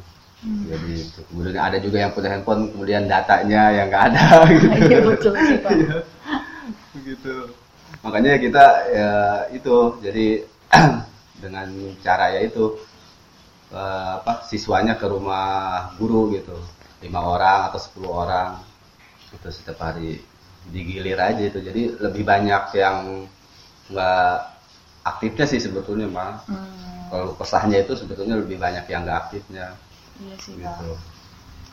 Jadi 0.46 0.92
itu. 1.00 1.20
kemudian 1.32 1.58
ada 1.58 1.80
juga 1.80 1.96
yang 2.06 2.12
punya 2.12 2.36
handphone 2.36 2.70
kemudian 2.70 3.08
datanya 3.08 3.72
yang 3.72 3.86
nggak 3.88 4.04
ada 4.12 4.24
gitu. 4.52 4.66
Iya 4.84 4.98
betul 5.02 5.32
sih 5.42 5.58
Pak. 5.64 5.72
begitu 6.96 7.52
makanya 8.00 8.38
kita 8.38 8.64
ya 8.94 9.12
itu 9.50 9.76
jadi 9.98 10.26
dengan 11.42 11.68
cara 12.00 12.38
ya 12.38 12.40
itu 12.46 12.78
eh, 13.74 14.12
apa 14.22 14.46
siswanya 14.46 14.94
ke 14.94 15.06
rumah 15.10 15.90
guru 15.98 16.30
gitu 16.34 16.54
lima 17.02 17.20
orang 17.20 17.68
atau 17.70 17.80
10 17.82 18.06
orang 18.08 18.50
itu 19.34 19.48
setiap 19.52 19.78
hari 19.82 20.22
digilir 20.70 21.18
aja 21.18 21.42
itu. 21.42 21.58
Jadi 21.62 21.98
lebih 22.00 22.22
banyak 22.26 22.62
yang 22.74 23.26
nggak 23.90 24.32
aktifnya 25.06 25.46
sih 25.46 25.62
sebetulnya 25.62 26.10
mah 26.10 26.42
Hmm, 26.50 27.06
kalau 27.06 27.38
kesahnya 27.38 27.86
itu 27.86 27.94
sebetulnya 27.94 28.34
lebih 28.34 28.58
banyak 28.58 28.82
yang 28.90 29.06
nggak 29.06 29.18
aktifnya. 29.30 29.78
Iya 30.18 30.34
sih 30.42 30.58
Pak. 30.58 30.64
gitu 30.64 30.90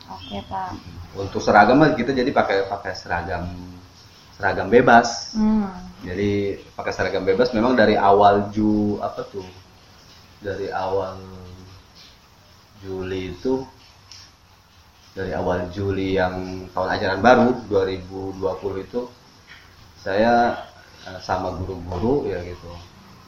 Oke 0.04 0.38
Pak. 0.46 0.70
untuk 1.16 1.40
seragam 1.42 1.80
kita 1.96 2.12
jadi 2.14 2.30
pakai 2.30 2.68
pakai 2.70 2.92
seragam 2.94 3.50
seragam 4.38 4.68
bebas. 4.70 5.34
Hmm. 5.34 5.70
jadi 6.04 6.60
pakai 6.76 6.92
seragam 6.92 7.24
bebas 7.24 7.50
memang 7.56 7.74
dari 7.74 7.96
awal 7.98 8.52
Ju 8.54 9.00
apa 9.02 9.24
tuh? 9.26 9.46
Dari 10.44 10.68
awal 10.68 11.16
Juli 12.84 13.32
itu 13.32 13.64
dari 15.14 15.30
awal 15.30 15.70
Juli 15.70 16.18
yang 16.18 16.66
tahun 16.74 16.88
ajaran 16.98 17.20
baru 17.22 17.48
2020 17.70 18.82
itu 18.82 19.00
saya 20.02 20.58
eh, 21.06 21.20
sama 21.22 21.54
guru-guru 21.54 22.26
ya 22.26 22.42
gitu. 22.42 22.70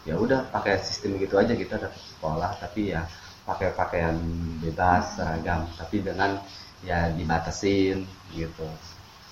Ya 0.07 0.15
udah 0.19 0.51
pakai 0.51 0.83
sistem 0.83 1.19
gitu 1.23 1.39
aja 1.39 1.55
kita 1.55 1.79
tetap 1.79 1.95
sekolah 1.95 2.59
tapi 2.59 2.95
ya 2.95 3.07
pakai 3.47 3.71
pakaian 3.79 4.19
bebas 4.59 5.15
seragam 5.15 5.67
tapi 5.79 6.03
dengan 6.03 6.43
ya 6.83 7.07
dibatasin 7.15 8.03
gitu. 8.35 8.67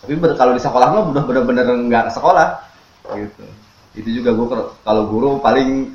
Tapi 0.02 0.14
kalau 0.38 0.54
di 0.54 0.62
sekolah 0.62 0.88
mah 0.94 1.04
udah 1.10 1.22
bener-bener 1.26 1.66
nggak 1.90 2.14
sekolah 2.14 2.62
gitu. 3.18 3.44
Itu 3.98 4.08
juga 4.10 4.30
gue 4.34 4.46
kalau 4.86 5.02
guru 5.10 5.42
paling 5.42 5.90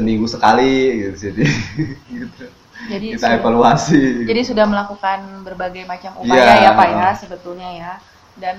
seminggu 0.00 0.24
sekali 0.24 0.72
gitu 1.04 1.28
jadi 1.28 1.44
gitu 2.24 2.44
Jadi 2.88 3.06
kita 3.12 3.28
sudah- 3.28 3.36
evaluasi 3.44 4.24
Jadi 4.24 4.40
sudah 4.40 4.64
melakukan 4.64 5.44
berbagai 5.44 5.84
macam 5.84 6.16
upaya 6.16 6.64
ya 6.64 6.72
Pak 6.72 6.88
ya 6.88 7.08
sebetulnya 7.12 7.70
ya. 7.76 7.92
Dan 8.40 8.56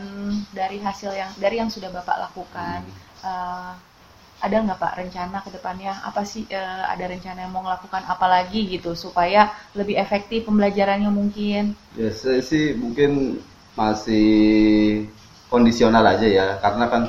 dari 0.54 0.78
hasil 0.78 1.10
yang 1.18 1.32
dari 1.42 1.58
yang 1.58 1.74
sudah 1.74 1.90
Bapak 1.90 2.30
lakukan, 2.30 2.86
eh, 3.26 3.72
ada 4.42 4.56
nggak 4.62 4.78
Pak 4.78 4.94
rencana 5.02 5.42
ke 5.42 5.50
depannya? 5.50 5.98
Apa 6.06 6.22
sih 6.22 6.46
eh, 6.46 6.84
ada 6.86 7.02
rencana 7.10 7.50
yang 7.50 7.50
mau 7.50 7.66
melakukan 7.66 8.06
apa 8.06 8.30
lagi 8.30 8.70
gitu 8.70 8.94
supaya 8.94 9.50
lebih 9.74 9.98
efektif 9.98 10.46
pembelajarannya 10.46 11.10
mungkin? 11.10 11.74
Ya 11.98 12.14
saya 12.14 12.46
sih 12.46 12.78
mungkin 12.78 13.42
masih 13.74 14.30
kondisional 15.50 16.06
aja 16.06 16.30
ya 16.30 16.46
karena 16.62 16.86
kan 16.94 17.04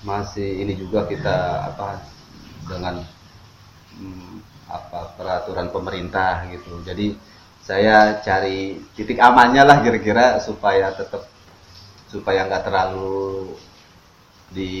masih 0.00 0.64
ini 0.64 0.72
juga 0.72 1.04
kita 1.04 1.68
apa 1.68 2.00
dengan 2.64 3.04
hmm, 4.00 4.34
apa 4.72 5.14
peraturan 5.14 5.68
pemerintah 5.68 6.48
gitu. 6.48 6.80
Jadi 6.82 7.14
saya 7.60 8.18
cari 8.24 8.80
titik 8.96 9.20
amannya 9.20 9.62
lah 9.62 9.84
kira-kira 9.84 10.40
supaya 10.40 10.90
tetap 10.96 11.28
supaya 12.10 12.48
nggak 12.48 12.64
terlalu 12.66 13.54
di 14.50 14.72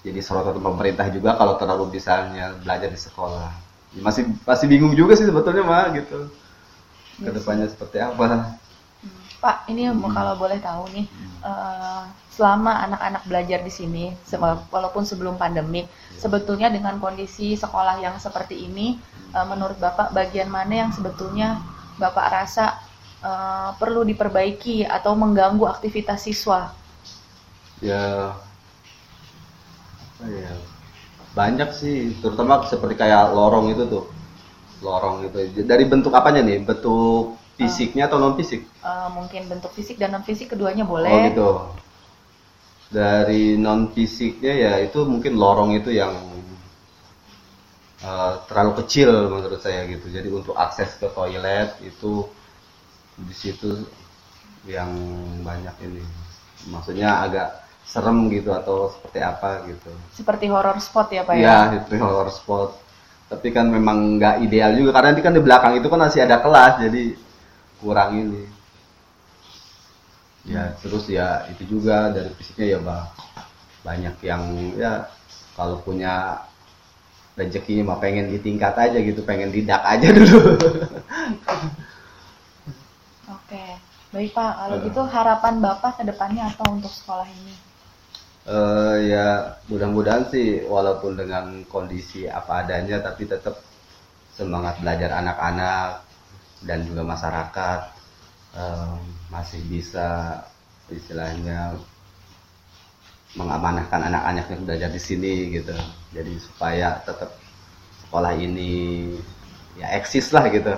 jadi 0.00 0.20
sorotan 0.20 0.60
pemerintah 0.60 1.08
juga 1.12 1.36
kalau 1.36 1.56
terlalu 1.56 1.96
misalnya 1.96 2.56
belajar 2.60 2.88
di 2.92 3.00
sekolah. 3.00 3.48
Masih 4.00 4.28
masih 4.44 4.66
bingung 4.68 4.92
juga 4.96 5.16
sih 5.16 5.28
sebetulnya 5.28 5.64
mah 5.64 5.92
gitu. 5.96 6.28
Ke 7.20 7.30
depannya 7.32 7.68
seperti 7.68 8.00
apa? 8.00 8.59
Pak, 9.44 9.56
ini 9.72 9.82
mau 10.00 10.10
kalau 10.18 10.34
boleh 10.42 10.58
tahu 10.68 10.84
nih, 10.96 11.06
eh, 11.50 12.02
selama 12.36 12.72
anak-anak 12.86 13.22
belajar 13.30 13.60
di 13.66 13.72
sini, 13.78 14.04
se- 14.28 14.40
walaupun 14.74 15.04
sebelum 15.10 15.34
pandemik, 15.42 15.86
sebetulnya 16.22 16.68
dengan 16.76 16.94
kondisi 17.04 17.48
sekolah 17.62 17.96
yang 18.04 18.16
seperti 18.26 18.56
ini, 18.68 18.86
eh, 19.36 19.46
menurut 19.50 19.78
Bapak 19.84 20.08
bagian 20.18 20.48
mana 20.56 20.74
yang 20.86 20.90
sebetulnya 20.96 21.48
Bapak 22.02 22.26
rasa 22.36 22.66
eh, 23.30 23.70
perlu 23.80 24.00
diperbaiki 24.10 24.76
atau 24.96 25.12
mengganggu 25.22 25.64
aktivitas 25.74 26.20
siswa? 26.28 26.60
ya 27.82 28.36
ya 30.20 30.52
banyak 31.38 31.70
sih 31.80 31.96
terutama 32.22 32.64
seperti 32.68 32.94
kayak 33.02 33.32
lorong 33.36 33.66
itu 33.74 33.84
tuh. 33.88 34.04
Lorong 34.86 35.16
itu 35.28 35.38
dari 35.66 35.84
bentuk 35.88 36.12
apanya 36.14 36.42
nih? 36.44 36.58
Bentuk 36.68 37.39
fisiknya 37.60 38.08
atau 38.08 38.18
non 38.18 38.34
fisik 38.34 38.64
Eh, 38.80 39.08
mungkin 39.12 39.42
bentuk 39.44 39.72
fisik 39.76 40.00
dan 40.00 40.16
non 40.16 40.24
fisik 40.24 40.48
keduanya 40.52 40.88
oh 40.88 40.90
boleh. 40.96 41.12
gitu 41.30 41.48
dari 42.90 43.54
non 43.60 43.92
fisiknya 43.94 44.52
ya 44.56 44.72
itu 44.82 45.04
mungkin 45.06 45.38
lorong 45.38 45.76
itu 45.78 45.92
yang 45.92 46.10
eh, 48.02 48.32
terlalu 48.48 48.72
kecil 48.84 49.10
menurut 49.28 49.60
saya 49.60 49.84
gitu 49.86 50.06
jadi 50.08 50.28
untuk 50.32 50.56
akses 50.56 50.96
ke 50.96 51.06
toilet 51.12 51.76
itu 51.84 52.26
di 53.20 53.34
situ 53.36 53.84
yang 54.64 54.90
banyak 55.44 55.72
ini 55.84 56.02
maksudnya 56.68 57.24
agak 57.24 57.48
serem 57.84 58.28
gitu 58.30 58.52
atau 58.54 58.92
seperti 58.92 59.18
apa 59.24 59.66
gitu 59.66 59.90
Seperti 60.14 60.46
horror 60.46 60.78
spot 60.78 61.08
ya 61.10 61.22
Pak 61.26 61.34
ya? 61.34 61.40
Iya, 61.42 61.58
itu 61.82 61.94
horror 61.98 62.30
spot. 62.30 62.70
Tapi 63.26 63.50
kan 63.50 63.66
memang 63.66 64.18
nggak 64.20 64.46
ideal 64.46 64.74
juga 64.78 64.90
karena 64.94 65.10
nanti 65.14 65.22
kan 65.26 65.34
di 65.34 65.42
belakang 65.42 65.74
itu 65.78 65.86
kan 65.90 65.98
masih 66.06 66.22
ada 66.22 66.38
kelas, 66.38 66.82
jadi 66.86 67.02
kurang 67.80 68.10
ini. 68.22 68.44
Ya, 70.52 70.72
terus 70.80 71.04
ya 71.12 71.44
itu 71.52 71.62
juga 71.76 72.08
dari 72.16 72.32
fisiknya 72.38 72.66
ya 72.74 72.78
bang 72.80 73.04
banyak 73.86 74.16
yang 74.30 74.42
ya 74.82 74.92
kalau 75.56 75.76
punya 75.86 76.14
rezeki 77.38 77.74
mah 77.88 77.98
pengen 78.04 78.26
ditingkat 78.34 78.74
aja 78.84 78.98
gitu, 79.08 79.20
pengen 79.28 79.50
didak 79.54 79.82
aja 79.92 80.08
dulu. 80.18 80.40
Oke, 83.34 83.64
baik 84.12 84.30
Pak. 84.36 84.52
Kalau 84.60 84.76
Eh. 84.76 84.82
gitu 84.86 85.00
harapan 85.14 85.54
Bapak 85.64 85.92
ke 85.98 86.02
depannya 86.10 86.42
apa 86.52 86.64
untuk 86.76 86.92
sekolah 86.98 87.28
ini? 87.38 87.54
Eh 88.56 88.96
ya 89.12 89.26
mudah-mudahan 89.70 90.24
sih 90.32 90.46
walaupun 90.74 91.12
dengan 91.20 91.44
kondisi 91.72 92.20
apa 92.38 92.52
adanya 92.64 92.96
tapi 93.06 93.22
tetap 93.32 93.54
semangat 94.38 94.74
belajar 94.82 95.10
anak-anak 95.20 95.88
dan 96.68 96.78
juga 96.88 97.02
masyarakat 97.12 97.80
eh, 98.56 98.94
masih 99.32 99.60
bisa 99.72 100.08
istilahnya 100.90 101.78
mengamanahkan 103.38 104.00
anak-anak 104.10 104.46
yang 104.50 104.62
belajar 104.66 104.90
di 104.90 105.00
sini 105.00 105.34
gitu 105.54 105.74
jadi 106.10 106.32
supaya 106.42 106.88
tetap 107.06 107.30
sekolah 108.02 108.34
ini 108.34 108.72
ya 109.78 109.86
eksis 109.98 110.34
lah 110.34 110.46
gitu 110.50 110.74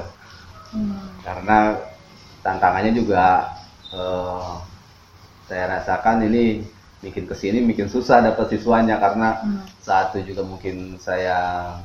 Hmm. 0.73 0.93
karena 1.25 1.77
tantangannya 2.45 2.93
juga 2.97 3.25
eh, 3.95 4.53
saya 5.49 5.65
rasakan 5.79 6.27
ini 6.29 6.65
bikin 7.03 7.27
ke 7.31 7.35
sini 7.37 7.65
bikin 7.67 7.89
susah 7.91 8.23
dapat 8.25 8.47
siswanya 8.55 8.97
karena 9.03 9.29
Hmm. 9.43 9.63
saat 9.83 10.15
itu 10.15 10.35
juga 10.35 10.43
mungkin 10.47 10.99
saya 11.03 11.39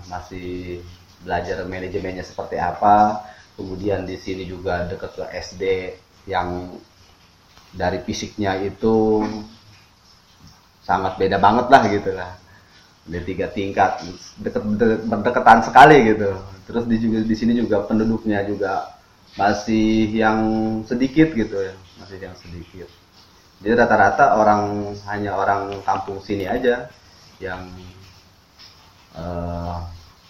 masih 0.09 0.81
belajar 1.25 1.65
manajemennya 1.65 2.21
seperti 2.25 2.57
apa 2.61 3.21
kemudian 3.57 4.05
di 4.05 4.15
sini 4.21 4.43
juga 4.47 4.85
dekat 4.87 5.11
ke 5.17 5.23
SD 5.33 5.63
yang 6.29 6.49
dari 7.73 7.99
fisiknya 8.03 8.57
itu 8.59 9.23
sangat 10.87 11.19
beda 11.19 11.37
banget 11.37 11.67
lah 11.73 11.81
gitu 11.91 12.11
lah. 12.15 12.31
Ada 13.07 13.19
tiga 13.23 13.47
tingkat 13.51 13.91
deket, 14.43 14.63
de- 14.79 15.01
berdekatan 15.07 15.59
sekali 15.67 15.97
gitu. 16.13 16.31
Terus 16.67 16.83
di 16.91 16.97
juga 16.99 17.19
di 17.23 17.35
sini 17.35 17.53
juga 17.55 17.77
penduduknya 17.87 18.43
juga 18.47 18.95
masih 19.39 20.11
yang 20.11 20.39
sedikit 20.89 21.31
gitu 21.35 21.57
ya 21.61 21.75
masih 22.01 22.17
yang 22.21 22.35
sedikit. 22.39 22.87
Jadi 23.63 23.73
rata-rata 23.73 24.37
orang 24.37 24.93
hanya 25.09 25.37
orang 25.37 25.81
kampung 25.87 26.21
sini 26.21 26.45
aja 26.45 26.89
yang 27.41 27.63
eh, 29.15 29.77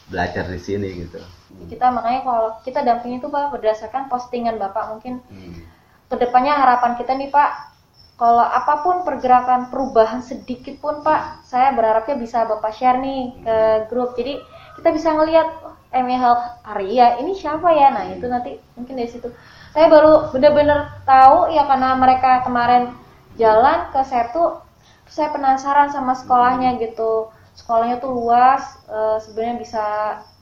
belajar 0.08 0.48
di 0.48 0.60
sini 0.60 0.88
gitu. 1.08 1.20
Kita 1.68 1.92
makanya 1.92 2.22
kalau 2.24 2.48
kita 2.64 2.80
dampingi 2.84 3.20
itu 3.20 3.28
Pak 3.28 3.56
berdasarkan 3.56 4.08
postingan 4.12 4.60
Bapak 4.60 4.96
mungkin. 4.96 5.24
Hmm. 5.32 5.76
ke 6.08 6.16
depannya 6.16 6.56
harapan 6.56 6.96
kita 6.96 7.20
nih 7.20 7.28
Pak 7.28 7.76
kalau 8.16 8.40
apa 8.40 8.80
pun 8.80 9.04
pergerakan 9.04 9.68
perubahan 9.68 10.24
sedikit 10.24 10.80
pun 10.80 11.04
Pak 11.04 11.44
saya 11.44 11.76
berharapnya 11.76 12.16
bisa 12.16 12.48
Bapak 12.48 12.72
share 12.72 12.98
nih 13.04 13.36
ke 13.44 13.58
grup. 13.92 14.16
Jadi 14.16 14.40
kita 14.80 14.90
bisa 14.96 15.12
ngelihat 15.12 15.48
oh, 15.68 15.76
ME 15.92 16.16
Health 16.16 16.64
Arya 16.64 17.20
ini 17.20 17.36
siapa 17.36 17.68
ya? 17.76 17.92
Nah 17.92 18.08
itu 18.08 18.24
nanti 18.26 18.56
mungkin 18.80 18.96
dari 18.96 19.12
situ. 19.12 19.28
Saya 19.76 19.92
baru 19.92 20.32
bener-bener 20.32 20.96
tahu 21.04 21.52
ya 21.52 21.68
karena 21.68 21.94
mereka 22.00 22.42
kemarin 22.48 22.96
jalan 23.36 23.92
ke 23.94 24.02
Setu 24.08 24.64
saya 25.08 25.32
penasaran 25.32 25.94
sama 25.94 26.18
sekolahnya 26.18 26.80
gitu 26.82 27.32
sekolahnya 27.58 27.98
tuh 27.98 28.14
luas 28.14 28.62
eh, 28.86 29.18
sebenarnya 29.20 29.56
bisa 29.58 29.86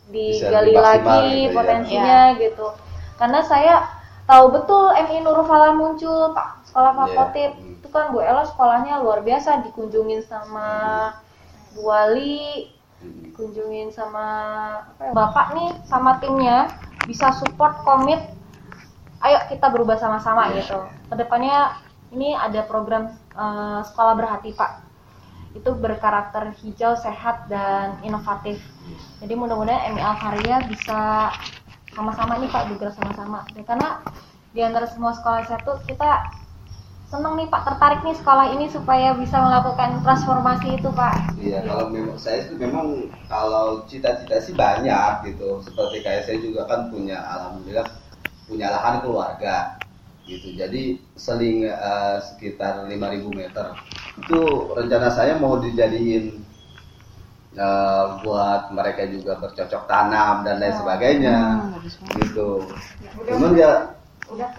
digali 0.06 0.71
maksimal 0.71 0.84
lagi 0.86 1.01
gitu 1.25 1.41
ya. 1.41 1.51
potensinya 1.51 2.19
gitu 2.38 2.67
karena 3.15 3.39
saya 3.41 3.75
tahu 4.25 4.45
betul 4.51 4.91
MI 4.91 5.17
Nurul 5.19 5.45
Fala 5.45 5.71
muncul 5.71 6.30
Pak 6.30 6.69
sekolah 6.69 6.91
Pak 6.93 7.08
Iya. 7.08 7.15
Khotib 7.15 7.51
Hmm. 7.56 7.73
itu 7.80 7.88
kan 7.89 8.06
Bu 8.10 8.19
Ella 8.19 8.43
sekolahnya 8.43 8.99
luar 8.99 9.21
biasa 9.21 9.63
dikunjungin 9.63 10.21
sama 10.21 10.67
Bu 11.71 11.88
Wali 11.88 12.69
Hmm. 12.95 13.28
dikunjungin 13.28 13.89
sama 13.89 14.25
apa 14.88 15.01
ya, 15.04 15.12
Bapak 15.12 15.47
nih 15.54 15.69
sama 15.84 16.17
timnya 16.17 16.69
bisa 17.04 17.34
support 17.34 17.82
komit 17.82 18.21
ayo 19.19 19.38
kita 19.47 19.67
berubah 19.67 19.95
sama-sama 19.95 20.54
gitu 20.54 20.80
ke 21.06 21.15
depannya 21.15 21.75
ini 22.10 22.34
ada 22.34 22.62
program 22.63 23.10
eh, 23.32 23.80
sekolah 23.84 24.13
berhati 24.13 24.54
pak 24.54 24.85
itu 25.56 25.72
berkarakter 25.72 26.52
hijau 26.62 26.94
sehat 27.00 27.48
dan 27.48 27.98
inovatif 28.04 28.60
jadi 29.24 29.34
mudah-mudahan 29.39 29.96
MI 29.96 30.04
Alkaria 30.04 30.58
bisa 30.68 31.32
sama-sama 31.96 32.38
nih 32.44 32.52
pak 32.52 32.68
bergerak 32.70 32.94
sama-sama 32.94 33.48
Ya, 33.56 33.63
karena 33.63 33.89
di 34.52 34.60
antara 34.60 34.86
semua 34.88 35.15
sekolah 35.15 35.48
satu 35.48 35.80
kita 35.88 36.28
seneng 37.08 37.39
nih 37.39 37.48
pak 37.48 37.63
tertarik 37.63 38.02
nih 38.04 38.18
sekolah 38.20 38.52
ini 38.52 38.68
supaya 38.68 39.15
bisa 39.15 39.39
melakukan 39.39 40.04
transformasi 40.04 40.76
itu 40.76 40.91
pak 40.91 41.15
Iya, 41.39 41.63
kalau 41.63 41.88
memang 41.94 42.18
saya 42.20 42.44
itu 42.44 42.60
memang 42.60 43.08
kalau 43.32 43.86
cita-cita 43.86 44.41
sih 44.41 44.58
banyak 44.58 45.30
gitu. 45.30 45.62
Seperti 45.62 46.02
kayak 46.02 46.26
saya 46.26 46.38
juga 46.41 46.65
kan 46.65 46.89
punya 46.89 47.22
alhamdulillah 47.22 47.86
punya 48.50 48.74
lahan 48.74 49.06
keluarga 49.06 49.78
gitu. 50.26 50.58
Jadi 50.58 50.98
seling 51.13 51.70
eh, 51.70 52.18
sekitar 52.26 52.89
5000 52.89 53.30
meter. 53.30 53.78
Itu 54.15 54.39
rencana 54.75 55.12
saya 55.12 55.36
mau 55.39 55.60
dijadiin 55.60 56.25
eh, 57.56 58.06
buat 58.23 58.71
mereka 58.71 59.08
juga 59.12 59.39
bercocok 59.39 59.84
tanam 59.88 60.43
dan 60.47 60.60
lain 60.60 60.75
sebagainya. 60.75 61.38
Gitu. 62.19 62.63
Cuman 63.28 63.51
ya 63.56 63.95
udah 64.25 64.49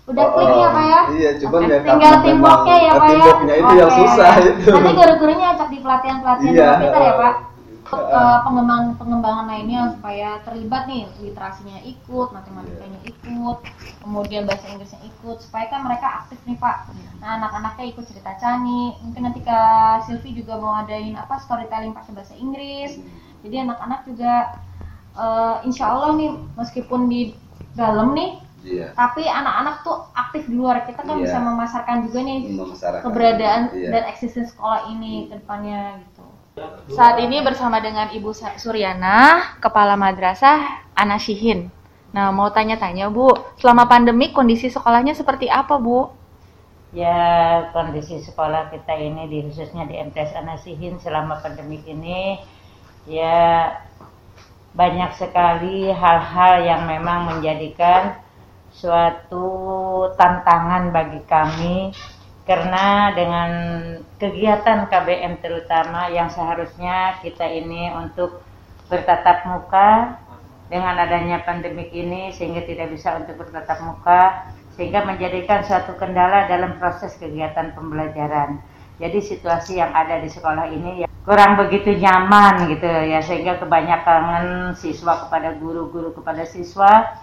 Oh, 0.00 0.32
klik 0.32 0.48
ya 0.48 0.64
oh, 0.64 0.72
pak 0.72 0.84
ya? 0.88 1.00
Iya, 1.12 1.30
cuman 1.44 1.60
ya 1.68 1.78
tinggal 1.84 2.00
karena 2.00 2.24
teamworknya 2.24 2.76
ya 2.80 2.92
pak 2.96 2.96
ya? 2.96 3.04
teamworknya 3.12 3.54
itu 3.60 3.72
yang 3.76 3.90
Oke. 3.92 3.98
susah 4.00 4.32
itu. 4.40 4.70
nanti 4.72 4.92
guru-gurunya 4.96 5.46
ajak 5.52 5.68
di 5.68 5.78
pelatihan-pelatihan 5.84 6.52
Iya, 6.56 6.68
komputer 6.72 7.02
ya 7.04 7.12
pak 7.20 7.34
uh, 7.92 7.98
Eh, 8.10 8.38
pengembangan 8.42 8.94
pengembangan 8.96 9.46
lainnya 9.46 9.94
supaya 9.94 10.38
terlibat 10.42 10.86
nih 10.86 11.06
literasinya 11.18 11.78
ikut 11.82 12.28
matematikanya 12.30 12.98
Iya. 13.00 13.10
ikut 13.10 13.58
kemudian 14.00 14.42
bahasa 14.46 14.66
Inggrisnya 14.68 15.00
ikut 15.02 15.36
supaya 15.40 15.66
kan 15.66 15.80
mereka 15.82 16.06
aktif 16.22 16.38
nih 16.44 16.56
pak 16.56 16.90
nah 17.20 17.36
anak-anaknya 17.36 17.84
ikut 17.92 18.04
cerita 18.06 18.32
cani 18.36 18.96
mungkin 19.02 19.22
nanti 19.26 19.40
kak 19.42 20.08
Silvi 20.08 20.32
juga 20.32 20.56
mau 20.56 20.72
adain 20.76 21.14
apa 21.14 21.36
storytelling 21.38 21.92
pakai 21.92 22.12
bahasa 22.14 22.34
Inggris 22.34 22.96
jadi 23.42 23.64
anak-anak 23.64 24.06
juga 24.06 24.32
eh, 25.14 25.56
insya 25.64 25.90
Allah 25.90 26.14
nih 26.14 26.30
meskipun 26.56 27.06
di 27.06 27.34
dalam 27.74 28.12
nih 28.12 28.40
Iya, 28.60 28.92
tapi 28.92 29.24
anak-anak 29.24 29.80
tuh 29.80 30.04
aktif 30.12 30.44
di 30.44 30.52
luar 30.52 30.84
kita 30.84 31.00
kan 31.00 31.16
Iya. 31.16 31.24
bisa 31.24 31.38
memasarkan 31.40 31.96
juga 32.04 32.20
nih 32.20 32.38
memasyarakatkan. 32.52 33.04
keberadaan 33.08 33.62
Iya. 33.72 33.88
dan 33.88 34.02
eksistensi 34.12 34.52
sekolah 34.52 34.84
ini 34.92 35.32
ke 35.32 35.40
depannya 35.40 35.96
gitu. 35.96 36.09
Saat 36.90 37.22
ini 37.22 37.40
bersama 37.40 37.78
dengan 37.78 38.10
Ibu 38.10 38.34
Suryana, 38.34 39.56
Kepala 39.62 39.94
Madrasah 39.94 40.90
Anasyihin. 40.98 41.70
Nah, 42.10 42.34
mau 42.34 42.50
tanya-tanya 42.50 43.06
Bu, 43.06 43.30
selama 43.62 43.86
pandemi 43.86 44.34
kondisi 44.34 44.66
sekolahnya 44.66 45.14
seperti 45.14 45.46
apa 45.46 45.78
Bu? 45.78 46.10
Ya, 46.90 47.70
kondisi 47.70 48.18
sekolah 48.18 48.74
kita 48.74 48.98
ini 48.98 49.30
di 49.30 49.46
khususnya 49.46 49.86
di 49.86 49.94
MTS 49.94 50.34
Anasihin 50.34 50.98
selama 50.98 51.38
pandemi 51.38 51.78
ini 51.86 52.42
ya 53.06 53.70
banyak 54.74 55.14
sekali 55.14 55.86
hal-hal 55.90 56.66
yang 56.66 56.82
memang 56.90 57.30
menjadikan 57.30 58.18
suatu 58.74 59.46
tantangan 60.14 60.90
bagi 60.90 61.22
kami 61.26 61.94
karena 62.50 63.14
dengan 63.14 63.50
kegiatan 64.18 64.90
KBM 64.90 65.38
terutama 65.38 66.10
yang 66.10 66.26
seharusnya 66.26 67.22
kita 67.22 67.46
ini 67.46 67.94
untuk 67.94 68.42
bertatap 68.90 69.46
muka 69.46 70.18
dengan 70.66 70.98
adanya 70.98 71.46
pandemik 71.46 71.94
ini 71.94 72.34
sehingga 72.34 72.66
tidak 72.66 72.90
bisa 72.90 73.22
untuk 73.22 73.38
bertatap 73.38 73.78
muka 73.86 74.50
sehingga 74.74 75.06
menjadikan 75.06 75.62
suatu 75.62 75.94
kendala 75.94 76.50
dalam 76.50 76.74
proses 76.82 77.14
kegiatan 77.22 77.70
pembelajaran. 77.70 78.58
Jadi 78.98 79.18
situasi 79.22 79.78
yang 79.78 79.94
ada 79.94 80.18
di 80.18 80.26
sekolah 80.26 80.74
ini 80.74 81.06
ya 81.06 81.08
kurang 81.22 81.54
begitu 81.54 81.94
nyaman 82.02 82.66
gitu 82.66 82.90
ya 82.90 83.22
sehingga 83.22 83.62
kebanyakan 83.62 84.74
siswa 84.74 85.22
kepada 85.22 85.54
guru-guru 85.54 86.10
kepada 86.18 86.42
siswa 86.42 87.14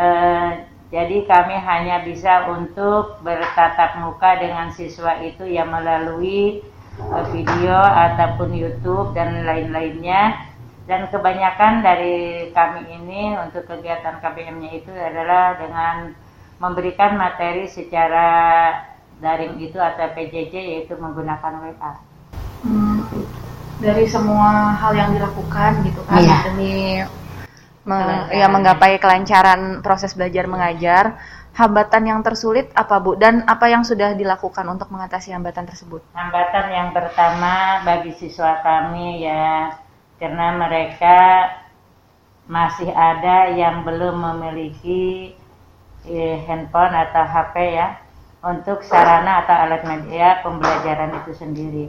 eh, 0.00 0.71
jadi 0.92 1.24
kami 1.24 1.56
hanya 1.56 2.04
bisa 2.04 2.52
untuk 2.52 3.16
bertatap 3.24 4.04
muka 4.04 4.36
dengan 4.36 4.68
siswa 4.68 5.16
itu 5.24 5.48
yang 5.48 5.72
melalui 5.72 6.60
eh, 7.00 7.24
video 7.32 7.80
ataupun 7.80 8.52
YouTube 8.52 9.16
dan 9.16 9.48
lain-lainnya 9.48 10.52
dan 10.84 11.08
kebanyakan 11.08 11.80
dari 11.80 12.50
kami 12.52 12.92
ini 12.92 13.32
untuk 13.40 13.64
kegiatan 13.64 14.20
KBM-nya 14.20 14.70
itu 14.76 14.92
adalah 14.92 15.56
dengan 15.56 16.12
memberikan 16.60 17.16
materi 17.16 17.64
secara 17.70 18.28
daring 19.22 19.56
itu 19.64 19.78
atau 19.80 20.12
PJJ 20.12 20.54
yaitu 20.54 20.94
menggunakan 20.98 21.62
WA. 21.62 21.92
Hmm, 22.66 23.00
dari 23.78 24.04
semua 24.06 24.74
hal 24.76 24.92
yang 24.94 25.10
dilakukan 25.14 25.82
gitu 25.86 26.02
kan 26.06 26.18
Iya. 26.20 26.36
demi 26.50 27.02
me- 27.84 28.28
Kelancaran. 28.28 28.38
ya 28.40 28.46
menggapai 28.48 28.92
kelancaran 29.02 29.60
proses 29.82 30.14
belajar 30.14 30.44
mengajar, 30.46 31.04
hambatan 31.52 32.02
yang 32.08 32.20
tersulit 32.24 32.70
apa 32.72 32.96
Bu 33.02 33.18
dan 33.18 33.44
apa 33.44 33.68
yang 33.68 33.82
sudah 33.84 34.14
dilakukan 34.16 34.64
untuk 34.70 34.88
mengatasi 34.88 35.34
hambatan 35.34 35.68
tersebut? 35.68 36.00
Hambatan 36.14 36.66
yang 36.72 36.88
pertama 36.96 37.82
bagi 37.84 38.12
siswa 38.16 38.62
kami 38.64 39.22
ya 39.24 39.76
karena 40.16 40.54
mereka 40.54 41.18
masih 42.46 42.90
ada 42.90 43.50
yang 43.54 43.86
belum 43.86 44.18
memiliki 44.18 45.34
eh, 46.06 46.36
handphone 46.46 46.94
atau 46.94 47.22
HP 47.22 47.54
ya 47.78 47.98
untuk 48.42 48.82
sarana 48.82 49.46
atau 49.46 49.54
alat 49.54 49.82
media 49.86 50.42
pembelajaran 50.42 51.14
itu 51.22 51.32
sendiri. 51.38 51.86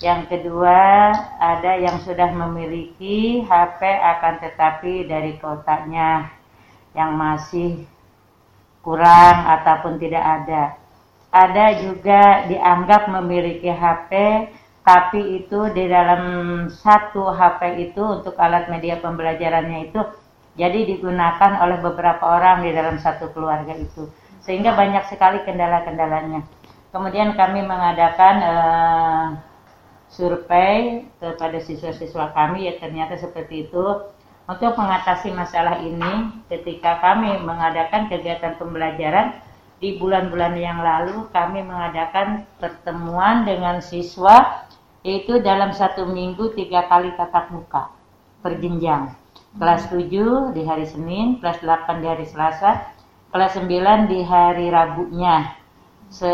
Yang 0.00 0.32
kedua, 0.32 1.12
ada 1.36 1.76
yang 1.76 2.00
sudah 2.00 2.32
memiliki 2.32 3.44
HP 3.44 3.84
akan 3.84 4.34
tetapi 4.40 5.04
dari 5.04 5.36
kotaknya 5.36 6.32
yang 6.96 7.20
masih 7.20 7.84
kurang 8.80 9.36
ataupun 9.44 10.00
tidak 10.00 10.24
ada. 10.24 10.80
Ada 11.30 11.84
juga 11.84 12.48
dianggap 12.48 13.12
memiliki 13.12 13.68
HP 13.68 14.10
tapi 14.80 15.44
itu 15.44 15.68
di 15.76 15.84
dalam 15.84 16.22
satu 16.72 17.28
HP 17.36 17.92
itu 17.92 18.00
untuk 18.00 18.34
alat 18.40 18.72
media 18.72 18.96
pembelajarannya 18.98 19.92
itu 19.92 20.00
jadi 20.56 20.88
digunakan 20.88 21.60
oleh 21.60 21.78
beberapa 21.78 22.24
orang 22.24 22.64
di 22.64 22.72
dalam 22.72 22.96
satu 22.96 23.30
keluarga 23.36 23.76
itu 23.76 24.08
sehingga 24.40 24.72
banyak 24.72 25.04
sekali 25.12 25.44
kendala-kendalanya. 25.44 26.42
Kemudian 26.90 27.36
kami 27.38 27.62
mengadakan 27.62 28.34
eh, 28.40 29.26
survei 30.10 31.06
kepada 31.22 31.58
siswa-siswa 31.62 32.34
kami 32.34 32.66
ya 32.66 32.76
ternyata 32.82 33.16
seperti 33.16 33.70
itu. 33.70 33.86
Untuk 34.50 34.74
mengatasi 34.74 35.30
masalah 35.30 35.78
ini 35.78 36.42
ketika 36.50 36.98
kami 36.98 37.38
mengadakan 37.46 38.10
kegiatan 38.10 38.58
pembelajaran 38.58 39.38
di 39.78 39.94
bulan-bulan 39.94 40.58
yang 40.58 40.82
lalu 40.82 41.30
kami 41.30 41.62
mengadakan 41.62 42.42
pertemuan 42.58 43.46
dengan 43.46 43.78
siswa 43.78 44.66
yaitu 45.06 45.38
dalam 45.40 45.70
satu 45.70 46.10
minggu 46.10 46.50
tiga 46.58 46.90
kali 46.90 47.14
tatap 47.14 47.54
muka 47.54 47.94
per 48.42 48.58
jenjang. 48.58 49.14
Kelas 49.54 49.86
7 49.86 50.50
di 50.50 50.62
hari 50.66 50.86
Senin 50.86 51.38
kelas 51.38 51.62
8 51.62 52.02
di 52.02 52.06
hari 52.10 52.26
Selasa 52.26 52.90
kelas 53.30 53.54
9 53.54 54.10
di 54.10 54.26
hari 54.26 54.66
Rabunya 54.66 55.59
se 56.10 56.32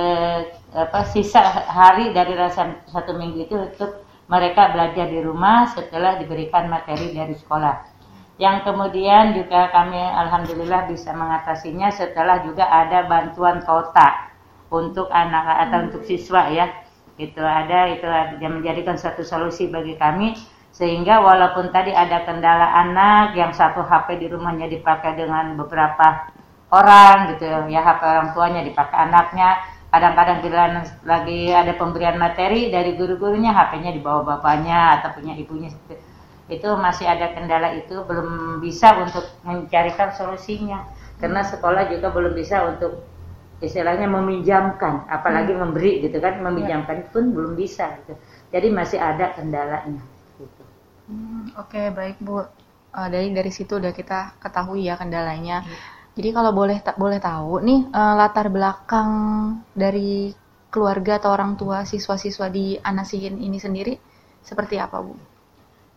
apa 0.72 1.04
sisa 1.12 1.40
hari 1.68 2.16
dari 2.16 2.32
rasa 2.32 2.80
satu 2.88 3.12
minggu 3.12 3.44
itu 3.44 3.56
untuk 3.60 4.02
mereka 4.26 4.72
belajar 4.72 5.06
di 5.06 5.20
rumah 5.22 5.68
setelah 5.70 6.18
diberikan 6.18 6.66
materi 6.66 7.12
dari 7.12 7.36
sekolah. 7.36 7.94
Yang 8.36 8.68
kemudian 8.68 9.32
juga 9.32 9.72
kami 9.72 9.96
alhamdulillah 9.96 10.90
bisa 10.90 11.12
mengatasinya 11.12 11.88
setelah 11.88 12.44
juga 12.44 12.68
ada 12.68 13.08
bantuan 13.08 13.64
kota 13.64 14.32
untuk 14.68 15.08
anak 15.08 15.68
atau 15.68 15.88
untuk 15.88 16.02
siswa 16.04 16.50
ya. 16.52 16.68
Itu 17.16 17.40
ada 17.40 17.88
itu 17.88 18.04
yang 18.44 18.60
menjadikan 18.60 19.00
suatu 19.00 19.24
solusi 19.24 19.72
bagi 19.72 19.96
kami 19.96 20.36
sehingga 20.68 21.24
walaupun 21.24 21.72
tadi 21.72 21.96
ada 21.96 22.28
kendala 22.28 22.68
anak 22.84 23.32
yang 23.32 23.56
satu 23.56 23.80
HP 23.80 24.20
di 24.20 24.28
rumahnya 24.28 24.68
dipakai 24.68 25.16
dengan 25.16 25.56
beberapa 25.56 26.28
orang 26.76 27.16
gitu 27.32 27.44
ya 27.48 27.80
HP 27.80 28.00
orang 28.04 28.28
tuanya 28.36 28.60
dipakai 28.60 28.98
anaknya 29.08 29.48
kadang-kadang 29.88 30.38
bila 30.44 30.62
lagi 31.08 31.54
ada 31.54 31.72
pemberian 31.78 32.20
materi 32.20 32.68
dari 32.68 32.98
guru-gurunya 33.00 33.54
HP-nya 33.54 33.96
dibawa 33.96 34.36
bapaknya 34.36 35.00
atau 35.00 35.16
punya 35.16 35.32
ibunya 35.32 35.72
itu 36.46 36.68
masih 36.78 37.06
ada 37.08 37.32
kendala 37.34 37.74
itu 37.74 38.04
belum 38.06 38.60
bisa 38.62 38.94
untuk 39.02 39.24
mencarikan 39.42 40.12
solusinya 40.14 40.86
karena 41.18 41.42
sekolah 41.42 41.88
juga 41.90 42.12
belum 42.12 42.36
bisa 42.36 42.76
untuk 42.76 43.02
istilahnya 43.64 44.04
meminjamkan 44.04 45.08
apalagi 45.08 45.56
memberi 45.56 46.04
gitu 46.04 46.20
kan 46.20 46.38
meminjamkan 46.44 47.08
pun 47.08 47.32
belum 47.32 47.56
bisa 47.56 47.96
gitu. 48.04 48.14
jadi 48.52 48.68
masih 48.68 49.00
ada 49.00 49.32
kendalanya 49.32 50.04
gitu. 50.36 50.62
Hmm, 51.08 51.50
Oke 51.56 51.88
baik 51.88 52.20
Bu. 52.20 52.44
Eh, 52.96 53.08
dari 53.12 53.28
dari 53.32 53.52
situ 53.52 53.76
udah 53.76 53.92
kita 53.92 54.36
ketahui 54.40 54.88
ya 54.88 54.96
kendalanya. 55.00 55.64
Jadi 56.16 56.32
kalau 56.32 56.48
boleh 56.56 56.80
tak 56.80 56.96
boleh 56.96 57.20
tahu 57.20 57.60
nih 57.60 57.92
uh, 57.92 58.14
latar 58.16 58.48
belakang 58.48 59.10
dari 59.76 60.32
keluarga 60.72 61.20
atau 61.20 61.36
orang 61.36 61.60
tua 61.60 61.84
siswa-siswa 61.84 62.48
di 62.48 62.80
Anasihin 62.80 63.36
ini 63.36 63.60
sendiri 63.60 64.00
seperti 64.40 64.80
apa 64.80 64.96
Bu? 65.04 65.12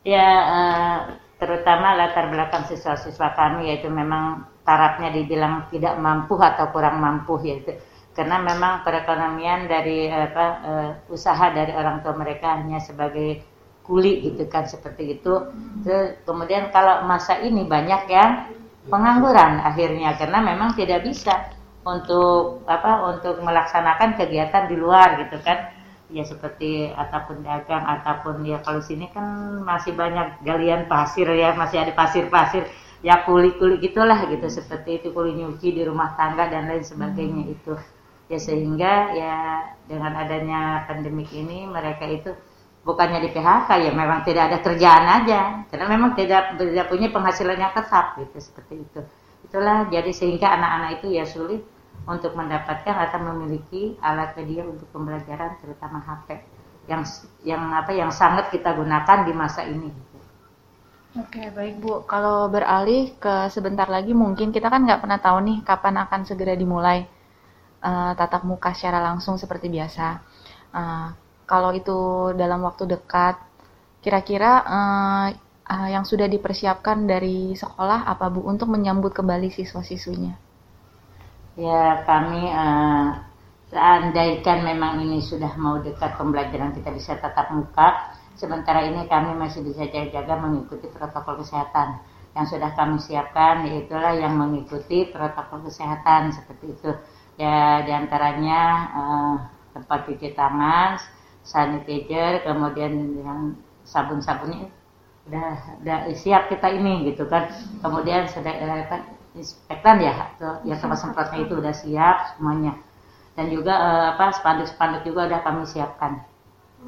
Ya 0.03 0.27
uh, 0.27 0.99
terutama 1.39 1.95
latar 1.95 2.27
belakang 2.27 2.67
siswa-siswa 2.67 3.31
kami 3.31 3.71
yaitu 3.71 3.87
memang 3.87 4.43
tarafnya 4.67 5.07
dibilang 5.15 5.71
tidak 5.71 5.95
mampu 5.95 6.35
atau 6.35 6.67
kurang 6.75 6.99
mampu 6.99 7.39
yaitu 7.47 7.79
karena 8.11 8.43
memang 8.43 8.83
perekonomian 8.83 9.71
dari 9.71 10.11
apa 10.11 10.45
uh, 10.67 10.91
usaha 11.07 11.47
dari 11.55 11.71
orang 11.71 12.03
tua 12.03 12.11
mereka 12.19 12.59
hanya 12.59 12.83
sebagai 12.83 13.39
kuli 13.87 14.19
gitu 14.21 14.43
kan 14.51 14.67
seperti 14.67 15.15
itu. 15.15 15.33
Terus, 15.81 16.19
kemudian 16.27 16.69
kalau 16.75 17.07
masa 17.07 17.39
ini 17.39 17.63
banyak 17.63 18.01
yang 18.11 18.58
pengangguran 18.89 19.61
akhirnya 19.61 20.17
karena 20.17 20.41
memang 20.41 20.75
tidak 20.75 21.05
bisa 21.05 21.53
untuk 21.87 22.67
apa 22.67 23.15
untuk 23.15 23.39
melaksanakan 23.39 24.19
kegiatan 24.19 24.67
di 24.67 24.75
luar 24.75 25.23
gitu 25.25 25.39
kan. 25.41 25.73
Ya 26.09 26.25
seperti 26.25 26.89
ataupun 26.89 27.45
dagang 27.45 27.85
ataupun 27.85 28.41
ya 28.41 28.57
kalau 28.65 28.81
sini 28.81 29.13
kan 29.13 29.61
masih 29.61 29.93
banyak 29.93 30.41
galian 30.41 30.89
pasir 30.89 31.29
ya 31.29 31.53
masih 31.53 31.85
ada 31.85 31.93
pasir-pasir 31.93 32.65
ya 33.05 33.21
kuli-kuli 33.29 33.77
gitulah 33.77 34.25
gitu. 34.25 34.49
Seperti 34.49 34.99
itu 35.01 35.13
kuli 35.13 35.37
nyuci 35.37 35.69
di 35.69 35.85
rumah 35.85 36.17
tangga 36.17 36.49
dan 36.49 36.65
lain 36.65 36.81
sebagainya 36.81 37.45
hmm. 37.45 37.55
itu. 37.55 37.73
Ya 38.29 38.41
sehingga 38.41 38.93
ya 39.13 39.35
dengan 39.85 40.17
adanya 40.17 40.85
pandemik 40.89 41.29
ini 41.29 41.69
mereka 41.69 42.05
itu 42.09 42.33
bukannya 42.83 43.19
di 43.21 43.29
PHK 43.35 43.69
ya 43.85 43.91
memang 43.91 44.23
tidak 44.23 44.49
ada 44.51 44.57
kerjaan 44.63 45.05
aja 45.05 45.39
karena 45.67 45.85
memang 45.91 46.15
tidak 46.15 46.55
tidak 46.55 46.87
punya 46.87 47.11
penghasilan 47.11 47.59
yang 47.59 47.73
tetap 47.75 48.15
gitu 48.17 48.37
seperti 48.39 48.81
itu 48.81 49.01
itulah 49.43 49.87
jadi 49.91 50.11
sehingga 50.13 50.47
anak-anak 50.47 50.89
itu 51.01 51.07
ya 51.15 51.25
sulit 51.27 51.61
untuk 52.07 52.33
mendapatkan 52.33 52.95
atau 52.95 53.19
memiliki 53.21 53.99
alat 53.99 54.33
media 54.39 54.63
untuk 54.63 54.87
pembelajaran 54.95 55.59
terutama 55.59 55.99
HP 55.99 56.39
yang 56.89 57.03
yang 57.45 57.63
apa 57.75 57.91
yang 57.93 58.09
sangat 58.09 58.49
kita 58.49 58.73
gunakan 58.73 59.27
di 59.27 59.33
masa 59.35 59.61
ini. 59.67 59.91
Oke 61.17 61.49
baik 61.49 61.81
Bu, 61.81 62.05
kalau 62.05 62.49
beralih 62.53 63.17
ke 63.17 63.49
sebentar 63.49 63.89
lagi 63.89 64.13
mungkin 64.13 64.53
kita 64.53 64.69
kan 64.69 64.85
nggak 64.85 65.01
pernah 65.01 65.19
tahu 65.21 65.37
nih 65.41 65.57
kapan 65.65 66.05
akan 66.05 66.21
segera 66.25 66.53
dimulai 66.53 67.05
uh, 67.81 68.13
tatap 68.13 68.45
muka 68.45 68.73
secara 68.77 69.01
langsung 69.01 69.37
seperti 69.37 69.73
biasa. 69.73 70.21
Uh, 70.69 71.09
kalau 71.49 71.73
itu 71.73 72.29
dalam 72.37 72.61
waktu 72.61 72.85
dekat, 72.85 73.41
kira-kira 74.05 74.61
uh, 74.61 75.27
uh, 75.65 75.87
yang 75.89 76.05
sudah 76.05 76.29
dipersiapkan 76.29 77.09
dari 77.09 77.57
sekolah 77.57 78.05
apa 78.05 78.29
Bu 78.29 78.45
untuk 78.45 78.69
menyambut 78.69 79.17
kembali 79.17 79.49
siswa-siswinya? 79.49 80.37
Ya 81.57 82.05
kami 82.05 82.53
uh, 82.53 83.17
seandainya 83.73 84.61
memang 84.61 85.01
ini 85.01 85.25
sudah 85.25 85.57
mau 85.57 85.81
dekat 85.81 86.13
pembelajaran 86.21 86.77
kita 86.77 86.93
bisa 86.93 87.17
tatap 87.17 87.49
muka, 87.49 88.13
sementara 88.37 88.85
ini 88.85 89.09
kami 89.09 89.33
masih 89.33 89.65
bisa 89.65 89.89
jaga-jaga 89.89 90.37
mengikuti 90.37 90.85
protokol 90.93 91.41
kesehatan 91.41 91.99
yang 92.37 92.45
sudah 92.45 92.71
kami 92.77 93.01
siapkan 93.01 93.65
yaitulah 93.65 94.13
yang 94.13 94.37
mengikuti 94.37 95.09
protokol 95.09 95.65
kesehatan 95.65 96.29
seperti 96.29 96.77
itu 96.77 96.91
ya 97.41 97.81
di 97.83 97.91
antaranya 97.91 98.61
uh, 98.93 99.35
tempat 99.73 100.07
cuci 100.07 100.37
tangan 100.37 101.18
sanitizer 101.49 102.45
kemudian 102.45 103.17
yang 103.25 103.57
sabun-sabunnya 103.81 104.69
udah 105.25 105.81
udah 105.81 105.97
siap 106.13 106.53
kita 106.53 106.69
ini 106.69 107.09
gitu 107.09 107.25
kan 107.25 107.49
kemudian 107.81 108.29
sudah 108.29 108.53
eh, 108.53 109.01
inspektan 109.33 109.97
ya 109.97 110.29
ya 110.61 110.75
sama 110.77 110.93
semprotnya 110.93 111.41
itu 111.41 111.57
udah 111.57 111.73
siap 111.73 112.37
semuanya 112.37 112.77
dan 113.33 113.49
juga 113.49 113.73
eh, 113.73 114.05
apa 114.13 114.29
spanduk-spanduk 114.37 115.01
juga 115.09 115.25
udah 115.25 115.41
kami 115.41 115.65
siapkan 115.65 116.21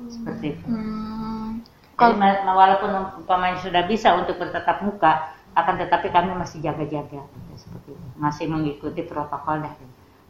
seperti 0.07 0.57
itu. 0.57 0.65
Hmm. 0.67 1.61
Kalau 1.99 2.17
walaupun 2.57 2.89
umpamanya 3.21 3.61
sudah 3.61 3.85
bisa 3.85 4.17
untuk 4.17 4.41
bertetap 4.41 4.81
muka, 4.81 5.37
akan 5.53 5.75
tetapi 5.77 6.09
kami 6.09 6.33
masih 6.33 6.63
jaga-jaga 6.63 7.21
seperti 7.53 7.93
itu. 7.93 8.07
Masih 8.17 8.45
mengikuti 8.49 9.05
protokol 9.05 9.61
dah. 9.61 9.73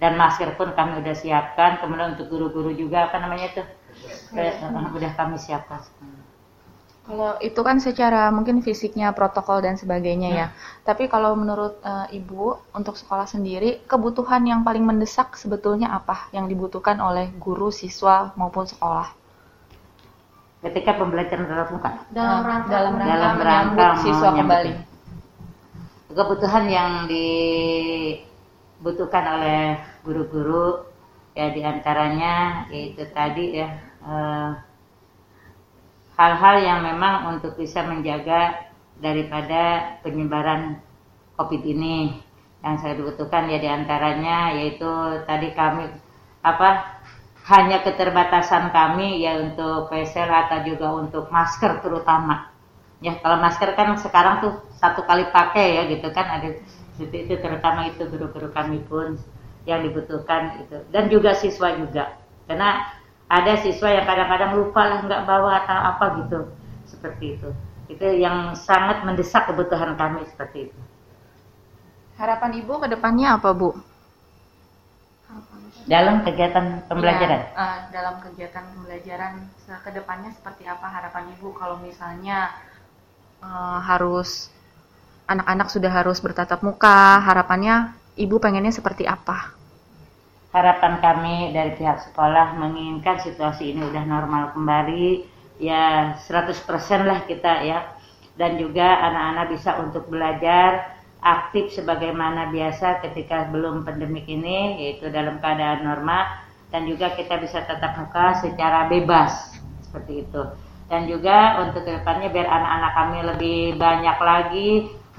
Dan 0.02 0.18
masker 0.18 0.58
pun 0.58 0.74
kami 0.74 1.00
udah 1.00 1.16
siapkan. 1.16 1.80
Kemudian 1.80 2.18
untuk 2.18 2.28
guru-guru 2.28 2.74
juga 2.74 3.08
apa 3.08 3.22
namanya 3.22 3.54
itu 3.54 3.62
udah 4.96 5.12
kami 5.16 5.38
siapkan 5.38 5.82
Kalau 7.02 7.34
itu 7.42 7.58
kan 7.66 7.82
secara 7.82 8.30
mungkin 8.30 8.62
fisiknya, 8.62 9.10
protokol 9.10 9.58
dan 9.66 9.74
sebagainya 9.74 10.30
ya. 10.30 10.48
Hmm. 10.54 10.86
Tapi 10.86 11.10
kalau 11.10 11.34
menurut 11.34 11.82
uh, 11.82 12.06
Ibu 12.14 12.78
untuk 12.78 12.94
sekolah 12.94 13.26
sendiri, 13.26 13.82
kebutuhan 13.90 14.46
yang 14.46 14.62
paling 14.62 14.86
mendesak 14.86 15.34
sebetulnya 15.34 15.90
apa 15.98 16.30
yang 16.30 16.46
dibutuhkan 16.46 17.02
oleh 17.02 17.34
guru, 17.42 17.74
siswa 17.74 18.30
maupun 18.38 18.70
sekolah? 18.70 19.10
Ketika 20.62 20.94
pembelajaran 20.94 21.50
tatap 21.50 21.74
muka. 21.74 22.06
Dalam 22.14 22.46
rangka 22.46 22.70
dalam 22.70 22.94
rangka, 22.94 23.10
dalam 23.18 23.42
rangka 23.42 23.98
siswa 24.06 24.30
kembali. 24.38 24.78
Kebutuhan 26.14 26.70
yang 26.70 27.10
dibutuhkan 28.78 29.42
oleh 29.42 29.82
guru-guru 30.06 30.91
ya 31.32 31.48
di 31.56 31.62
antaranya 31.64 32.68
yaitu 32.72 33.08
tadi 33.16 33.60
ya 33.60 33.68
eh, 34.04 34.52
hal-hal 36.22 36.56
yang 36.62 36.80
memang 36.86 37.38
untuk 37.38 37.58
bisa 37.58 37.82
menjaga 37.82 38.72
daripada 39.02 39.98
penyebaran 40.06 40.78
COVID 41.36 41.64
ini. 41.66 42.22
Yang 42.62 42.76
saya 42.86 42.94
butuhkan 43.02 43.50
ya 43.50 43.58
di 43.58 43.66
antaranya 43.66 44.54
yaitu 44.54 44.86
tadi 45.26 45.50
kami 45.58 45.90
apa 46.46 47.02
hanya 47.50 47.82
keterbatasan 47.82 48.70
kami 48.70 49.26
ya 49.26 49.42
untuk 49.42 49.90
PSL 49.90 50.30
atau 50.30 50.62
juga 50.62 50.94
untuk 50.94 51.26
masker 51.34 51.82
terutama. 51.82 52.54
Ya 53.02 53.18
kalau 53.18 53.42
masker 53.42 53.74
kan 53.74 53.98
sekarang 53.98 54.46
tuh 54.46 54.54
satu 54.78 55.02
kali 55.10 55.26
pakai 55.34 55.82
ya 55.82 55.84
gitu 55.90 56.14
kan 56.14 56.38
ada 56.38 56.54
itu, 57.02 57.10
itu 57.10 57.34
terutama 57.42 57.90
itu 57.90 58.06
guru-guru 58.06 58.54
kami 58.54 58.78
pun 58.86 59.18
yang 59.70 59.86
dibutuhkan 59.86 60.62
itu 60.66 60.78
dan 60.90 61.08
juga 61.12 61.38
siswa 61.38 61.78
juga. 61.78 62.18
Karena 62.50 62.90
ada 63.32 63.54
siswa 63.62 63.94
yang 63.94 64.04
kadang-kadang 64.04 64.58
lupa 64.58 64.82
lah 64.84 65.00
nggak 65.06 65.24
bawa 65.24 65.64
atau 65.64 65.80
apa 65.96 66.06
gitu. 66.26 66.40
Seperti 66.90 67.40
itu. 67.40 67.50
Itu 67.88 68.06
yang 68.08 68.58
sangat 68.58 69.04
mendesak 69.08 69.48
kebutuhan 69.48 69.96
kami 69.96 70.26
seperti 70.28 70.72
itu. 70.72 70.80
Harapan 72.18 72.60
ibu 72.60 72.74
ke 72.82 72.88
depannya 72.92 73.38
apa 73.40 73.50
bu? 73.56 73.74
Dalam 75.90 76.22
kegiatan 76.22 76.86
pembelajaran? 76.86 77.42
Ya, 77.42 77.58
uh, 77.58 77.78
dalam 77.90 78.16
kegiatan 78.22 78.64
pembelajaran 78.78 79.34
ke 79.66 79.90
depannya 79.90 80.30
seperti 80.30 80.70
apa 80.70 80.86
harapan 80.86 81.34
ibu? 81.34 81.56
Kalau 81.58 81.82
misalnya 81.82 82.54
uh, 83.42 83.82
harus 83.82 84.54
anak-anak 85.26 85.68
sudah 85.72 85.90
harus 85.90 86.20
bertatap 86.20 86.62
muka 86.62 87.24
harapannya 87.24 87.96
Ibu 88.20 88.44
pengennya 88.44 88.76
seperti 88.76 89.08
apa? 89.08 89.56
Harapan 90.52 91.00
kami 91.00 91.56
dari 91.56 91.80
pihak 91.80 92.12
sekolah 92.12 92.60
menginginkan 92.60 93.24
situasi 93.24 93.72
ini 93.72 93.88
udah 93.88 94.04
normal 94.04 94.52
kembali, 94.52 95.24
ya 95.64 96.20
100% 96.20 97.08
lah 97.08 97.24
kita 97.24 97.64
ya. 97.64 97.88
Dan 98.36 98.60
juga 98.60 98.84
anak-anak 98.84 99.46
bisa 99.56 99.80
untuk 99.80 100.12
belajar 100.12 100.92
aktif 101.24 101.72
sebagaimana 101.72 102.52
biasa 102.52 103.00
ketika 103.00 103.48
belum 103.48 103.88
pandemik 103.88 104.28
ini, 104.28 104.84
yaitu 104.84 105.08
dalam 105.08 105.40
keadaan 105.40 105.88
normal. 105.88 106.52
Dan 106.68 106.88
juga 106.92 107.16
kita 107.16 107.40
bisa 107.40 107.64
tatap 107.64 107.96
muka 107.96 108.44
secara 108.44 108.92
bebas, 108.92 109.56
seperti 109.88 110.28
itu. 110.28 110.44
Dan 110.92 111.08
juga 111.08 111.64
untuk 111.64 111.88
ke 111.88 111.96
depannya 111.96 112.28
biar 112.28 112.48
anak-anak 112.48 112.92
kami 112.92 113.18
lebih 113.24 113.60
banyak 113.80 114.18
lagi 114.20 114.70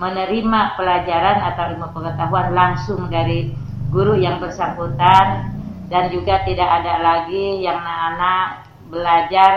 menerima 0.02 0.74
pelajaran 0.74 1.38
atau 1.54 1.64
ilmu 1.70 1.94
pengetahuan 1.94 2.50
langsung 2.50 3.06
dari 3.06 3.54
guru 3.94 4.18
yang 4.18 4.42
bersangkutan. 4.42 5.54
Dan 5.86 6.08
juga 6.10 6.42
tidak 6.42 6.66
ada 6.82 7.04
lagi 7.04 7.62
yang 7.62 7.78
anak-anak 7.78 8.66
belajar 8.90 9.52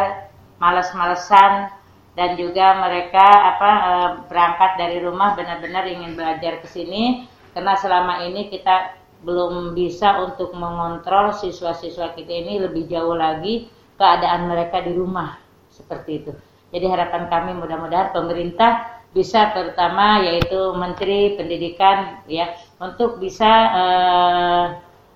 males-malesan. 0.61 1.73
Dan 2.15 2.39
juga 2.39 2.79
mereka 2.79 3.25
apa 3.25 3.71
e, 3.75 3.93
berangkat 4.31 4.71
dari 4.79 5.03
rumah 5.03 5.35
benar-benar 5.35 5.83
ingin 5.89 6.13
belajar 6.13 6.61
ke 6.61 6.67
sini. 6.69 7.25
Karena 7.51 7.73
selama 7.75 8.23
ini 8.23 8.47
kita 8.53 8.93
belum 9.25 9.73
bisa 9.73 10.21
untuk 10.21 10.53
mengontrol 10.53 11.33
siswa-siswa 11.33 12.13
kita 12.13 12.31
ini 12.31 12.61
lebih 12.61 12.85
jauh 12.87 13.17
lagi 13.17 13.67
keadaan 13.97 14.47
mereka 14.47 14.83
di 14.83 14.93
rumah. 14.95 15.39
Seperti 15.71 16.11
itu. 16.23 16.31
Jadi 16.71 16.85
harapan 16.87 17.27
kami 17.31 17.51
mudah-mudahan 17.55 18.11
pemerintah 18.11 18.94
bisa 19.15 19.55
terutama 19.55 20.19
yaitu 20.19 20.75
Menteri 20.75 21.39
Pendidikan 21.39 22.19
ya 22.27 22.51
untuk 22.83 23.15
bisa 23.23 23.47
uh, 23.71 24.65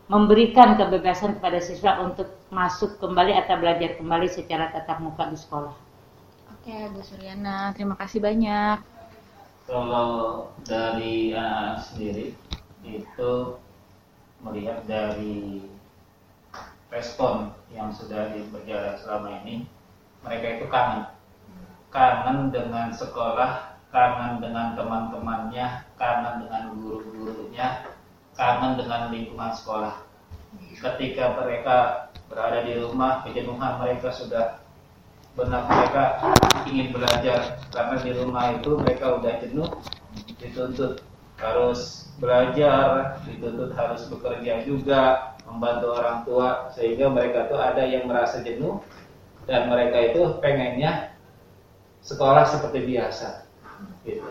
memberikan 0.07 0.79
kebebasan 0.79 1.35
kepada 1.37 1.59
siswa 1.59 1.99
untuk 2.01 2.31
masuk 2.47 2.95
kembali 3.03 3.35
atau 3.35 3.59
belajar 3.59 3.99
kembali 3.99 4.31
secara 4.31 4.71
tatap 4.71 5.03
muka 5.03 5.27
di 5.27 5.37
sekolah. 5.37 5.75
Oke, 6.55 6.73
Bu 6.95 7.03
Suryana, 7.03 7.75
terima 7.75 7.99
kasih 7.99 8.23
banyak. 8.23 8.79
Kalau 9.69 10.49
dari 10.65 11.35
anak 11.35 11.85
sendiri, 11.85 12.33
itu 12.81 13.33
melihat 14.41 14.81
dari 14.87 15.61
respon 16.89 17.53
yang 17.69 17.93
sudah 17.93 18.33
berjalan 18.49 18.97
selama 18.97 19.43
ini 19.45 19.69
mereka 20.25 20.57
itu 20.57 20.65
kangen 20.71 21.05
kangen 21.93 22.49
dengan 22.49 22.89
sekolah 22.89 23.68
kangen 23.89 24.37
dengan 24.37 24.77
teman-temannya 24.77 25.65
kangen 25.97 26.45
dengan 26.45 26.63
guru-gurunya 26.77 27.89
kangen 28.37 28.79
dengan 28.79 29.09
lingkungan 29.11 29.51
sekolah. 29.51 30.05
Ketika 30.79 31.35
mereka 31.35 31.77
berada 32.29 32.63
di 32.63 32.77
rumah 32.77 33.25
kejenuhan 33.25 33.81
mereka 33.81 34.13
sudah 34.13 34.61
benar 35.33 35.65
mereka 35.65 36.03
ingin 36.69 36.93
belajar. 36.93 37.59
Karena 37.73 37.95
di 37.99 38.11
rumah 38.15 38.55
itu 38.55 38.77
mereka 38.77 39.17
udah 39.17 39.33
jenuh 39.41 39.69
dituntut 40.39 41.03
harus 41.39 42.11
belajar 42.19 43.19
dituntut 43.23 43.71
harus 43.75 44.07
bekerja 44.11 44.63
juga 44.67 45.33
membantu 45.47 45.87
orang 45.95 46.17
tua 46.27 46.49
sehingga 46.75 47.07
mereka 47.07 47.47
tuh 47.47 47.59
ada 47.59 47.83
yang 47.87 48.05
merasa 48.07 48.43
jenuh 48.43 48.83
dan 49.47 49.71
mereka 49.71 50.13
itu 50.13 50.21
pengennya 50.43 51.15
sekolah 52.03 52.43
seperti 52.43 52.85
biasa 52.85 53.48
gitu. 54.03 54.25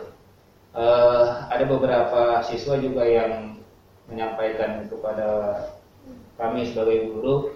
Uh, 0.76 1.48
ada 1.48 1.64
beberapa 1.64 2.44
siswa 2.44 2.78
juga 2.78 3.02
yang 3.02 3.58
menyampaikan 4.06 4.86
kepada 4.86 5.28
kami 6.38 6.70
sebagai 6.70 7.12
guru, 7.12 7.50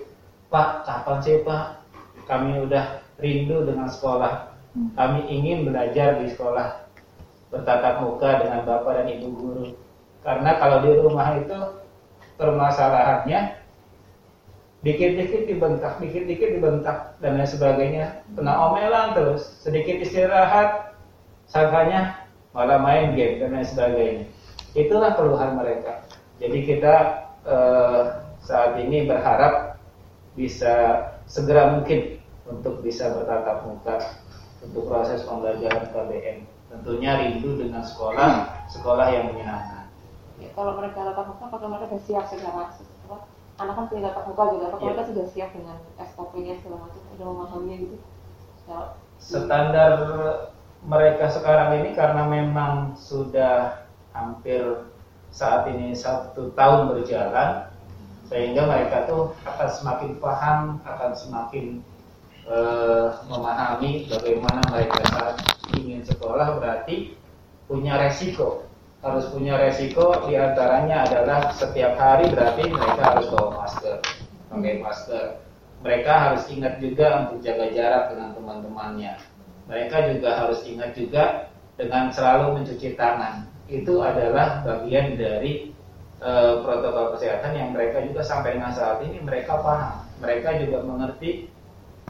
Pak, 0.51 0.85
kapan 0.85 1.19
sih 1.23 1.41
Pak? 1.47 1.81
Kami 2.29 2.67
udah 2.67 3.01
rindu 3.23 3.65
dengan 3.65 3.89
sekolah. 3.89 4.53
Kami 4.73 5.29
ingin 5.29 5.69
belajar 5.69 6.21
di 6.21 6.33
sekolah 6.33 6.83
bertatap 7.53 8.01
muka 8.01 8.41
dengan 8.41 8.65
bapak 8.65 9.05
dan 9.05 9.07
ibu 9.13 9.29
guru. 9.37 9.67
Karena 10.25 10.57
kalau 10.57 10.81
di 10.81 10.91
rumah 10.97 11.37
itu 11.37 11.59
permasalahannya 12.41 13.61
dikit-dikit 14.81 15.47
dibentak, 15.47 16.01
dikit-dikit 16.01 16.59
dibentak 16.59 17.21
dan 17.21 17.37
lain 17.37 17.47
sebagainya. 17.47 18.25
Kena 18.33 18.53
omelan 18.73 19.13
terus, 19.13 19.61
sedikit 19.61 20.01
istirahat, 20.01 20.92
sangkanya 21.53 22.17
malah 22.57 22.81
main 22.81 23.13
game 23.13 23.45
dan 23.45 23.53
lain 23.53 23.69
sebagainya. 23.69 24.25
Itulah 24.73 25.13
keluhan 25.13 25.61
mereka. 25.61 26.09
Jadi 26.41 26.59
kita 26.65 26.95
eh, 27.45 28.03
saat 28.41 28.81
ini 28.81 29.05
berharap 29.05 29.77
bisa 30.33 31.07
segera 31.29 31.77
mungkin 31.77 32.17
untuk 32.49 32.81
bisa 32.81 33.13
bertatap 33.13 33.69
muka 33.69 33.97
untuk 34.65 34.89
proses 34.89 35.29
pembelajaran 35.29 35.93
KBM. 35.93 36.49
Tentunya 36.73 37.21
rindu 37.21 37.61
dengan 37.61 37.85
sekolah, 37.85 38.65
sekolah 38.73 39.07
yang 39.13 39.29
menyenangkan. 39.29 39.93
Ya, 40.41 40.49
kalau 40.57 40.81
mereka 40.81 41.05
tatap 41.05 41.37
muka, 41.37 41.45
apakah 41.53 41.69
mereka 41.69 41.87
sudah 41.93 42.03
siap 42.09 42.25
secara 42.33 42.73
anak 43.61 43.75
kan 43.77 43.85
punya 43.93 44.09
tatap 44.09 44.25
muka 44.33 44.43
juga, 44.57 44.65
apakah 44.73 44.81
ya. 44.81 44.89
mereka 44.89 45.05
sudah 45.13 45.25
siap 45.29 45.51
dengan 45.53 45.77
SOP-nya 46.01 46.57
segala 46.65 46.89
macam, 46.89 47.01
sudah 47.13 47.27
memahaminya 47.29 47.77
gitu? 47.85 47.97
Ya. 48.65 48.79
Standar 49.21 49.93
mereka 50.83 51.31
sekarang 51.31 51.79
ini 51.83 51.95
karena 51.95 52.27
memang 52.27 52.99
sudah 52.99 53.87
hampir 54.11 54.83
saat 55.33 55.71
ini 55.71 55.95
satu 55.95 56.53
tahun 56.53 56.93
berjalan, 56.93 57.71
sehingga 58.27 58.67
mereka 58.67 59.07
tuh 59.07 59.33
akan 59.47 59.69
semakin 59.71 60.11
paham, 60.19 60.61
akan 60.85 61.13
semakin 61.15 61.67
uh, 62.51 63.23
memahami 63.31 64.11
bagaimana 64.11 64.61
mereka 64.69 65.01
saat 65.09 65.37
ingin 65.79 66.03
sekolah. 66.03 66.59
Berarti 66.59 67.15
punya 67.71 67.97
resiko 67.97 68.67
harus 69.03 69.27
punya 69.35 69.59
resiko. 69.59 70.15
Di 70.27 70.39
antaranya 70.39 71.07
adalah 71.07 71.51
setiap 71.55 71.99
hari 71.99 72.31
berarti 72.31 72.71
mereka 72.71 73.03
harus 73.03 73.27
bawa 73.31 73.67
masker 73.67 73.99
pakai 74.53 74.75
masker. 74.79 75.27
Mereka 75.83 76.13
harus 76.15 76.47
ingat 76.47 76.79
juga 76.79 77.27
untuk 77.27 77.43
jaga 77.43 77.67
jarak 77.75 78.05
dengan 78.15 78.31
teman-temannya 78.39 79.13
mereka 79.67 80.11
juga 80.11 80.31
harus 80.45 80.61
ingat 80.67 80.95
juga 80.97 81.53
dengan 81.79 82.11
selalu 82.13 82.61
mencuci 82.61 82.95
tangan. 82.99 83.47
Itu 83.71 84.03
adalah 84.03 84.63
bagian 84.67 85.17
dari 85.17 85.73
e, 86.21 86.33
protokol 86.61 87.17
kesehatan 87.17 87.53
yang 87.57 87.69
mereka 87.73 88.05
juga 88.05 88.23
sampai 88.23 88.59
dengan 88.59 88.75
saat 88.75 89.01
ini 89.07 89.23
mereka 89.23 89.59
paham. 89.63 90.05
Mereka 90.23 90.67
juga 90.67 90.79
mengerti 90.87 91.49